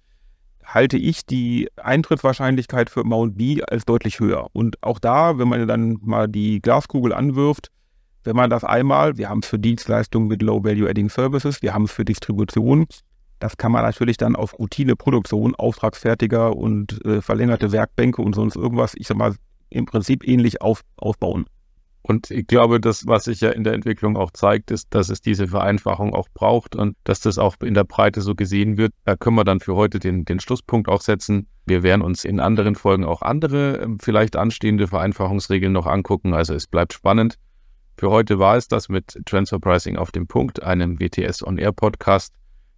halte 0.63 0.97
ich 0.97 1.25
die 1.25 1.69
Eintrittswahrscheinlichkeit 1.75 2.89
für 2.89 3.03
Mount 3.03 3.37
B 3.37 3.61
als 3.63 3.85
deutlich 3.85 4.19
höher. 4.19 4.47
Und 4.53 4.81
auch 4.81 4.99
da, 4.99 5.37
wenn 5.37 5.47
man 5.47 5.67
dann 5.67 5.99
mal 6.01 6.27
die 6.27 6.61
Glaskugel 6.61 7.13
anwirft, 7.13 7.69
wenn 8.23 8.35
man 8.35 8.49
das 8.49 8.63
einmal, 8.63 9.17
wir 9.17 9.29
haben 9.29 9.39
es 9.39 9.47
für 9.47 9.59
Dienstleistungen 9.59 10.27
mit 10.27 10.41
Low 10.41 10.63
Value 10.63 10.89
Adding 10.89 11.09
Services, 11.09 11.61
wir 11.61 11.73
haben 11.73 11.83
es 11.83 11.91
für 11.91 12.05
Distribution, 12.05 12.87
das 13.39 13.57
kann 13.57 13.71
man 13.71 13.83
natürlich 13.83 14.17
dann 14.17 14.35
auf 14.35 14.57
Routineproduktion, 14.57 15.55
Auftragsfertiger 15.55 16.55
und 16.55 17.03
äh, 17.05 17.21
verlängerte 17.21 17.71
Werkbänke 17.71 18.21
und 18.21 18.33
sonst 18.33 18.55
irgendwas, 18.55 18.93
ich 18.95 19.07
sag 19.07 19.17
mal, 19.17 19.35
im 19.69 19.85
Prinzip 19.85 20.27
ähnlich 20.27 20.61
auf, 20.61 20.81
aufbauen. 20.97 21.45
Und 22.07 22.29
ich 22.29 22.45
glaube, 22.45 22.79
das, 22.79 23.07
was 23.07 23.23
sich 23.23 23.41
ja 23.41 23.49
in 23.49 23.63
der 23.63 23.73
Entwicklung 23.73 24.15
auch 24.15 24.29
zeigt, 24.29 24.69
ist, 24.69 24.93
dass 24.93 25.09
es 25.09 25.21
diese 25.21 25.47
Vereinfachung 25.47 26.13
auch 26.13 26.27
braucht 26.35 26.75
und 26.75 26.95
dass 27.03 27.19
das 27.19 27.39
auch 27.39 27.55
in 27.63 27.73
der 27.73 27.83
Breite 27.83 28.21
so 28.21 28.35
gesehen 28.35 28.77
wird. 28.77 28.93
Da 29.05 29.15
können 29.15 29.35
wir 29.37 29.43
dann 29.43 29.59
für 29.59 29.73
heute 29.75 29.97
den, 29.97 30.23
den 30.23 30.39
Schlusspunkt 30.39 30.87
auch 30.87 31.01
setzen. 31.01 31.47
Wir 31.65 31.81
werden 31.81 32.03
uns 32.03 32.23
in 32.23 32.39
anderen 32.39 32.75
Folgen 32.75 33.05
auch 33.05 33.23
andere, 33.23 33.77
ähm, 33.77 33.97
vielleicht 33.99 34.35
anstehende 34.35 34.85
Vereinfachungsregeln 34.85 35.73
noch 35.73 35.87
angucken. 35.87 36.35
Also 36.35 36.53
es 36.53 36.67
bleibt 36.67 36.93
spannend. 36.93 37.39
Für 37.97 38.11
heute 38.11 38.37
war 38.37 38.55
es 38.55 38.67
das 38.67 38.87
mit 38.87 39.19
Transfer 39.25 39.57
Pricing 39.57 39.97
auf 39.97 40.11
dem 40.11 40.27
Punkt, 40.27 40.61
einem 40.61 40.99
WTS 40.99 41.41
On 41.41 41.57
Air 41.57 41.71
Podcast. 41.71 42.35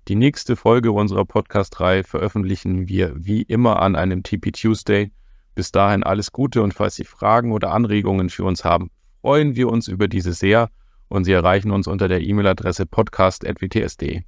Die 0.07 0.15
nächste 0.15 0.55
Folge 0.55 0.93
unserer 0.93 1.25
Podcast-Reihe 1.25 2.05
veröffentlichen 2.05 2.87
wir 2.87 3.11
wie 3.17 3.41
immer 3.41 3.81
an 3.81 3.97
einem 3.97 4.23
TP 4.23 4.53
Tuesday. 4.53 5.11
Bis 5.53 5.73
dahin 5.73 6.03
alles 6.03 6.31
Gute 6.31 6.61
und 6.61 6.73
falls 6.73 6.95
Sie 6.95 7.03
Fragen 7.03 7.51
oder 7.51 7.73
Anregungen 7.73 8.29
für 8.29 8.45
uns 8.45 8.63
haben, 8.63 8.89
freuen 9.21 9.55
wir 9.55 9.69
uns 9.69 9.87
über 9.87 10.07
diese 10.07 10.33
sehr 10.33 10.69
und 11.09 11.23
Sie 11.23 11.31
erreichen 11.31 11.71
uns 11.71 11.87
unter 11.87 12.07
der 12.07 12.21
E-Mail-Adresse 12.21 12.85
podcast.wts.de. 12.85 14.21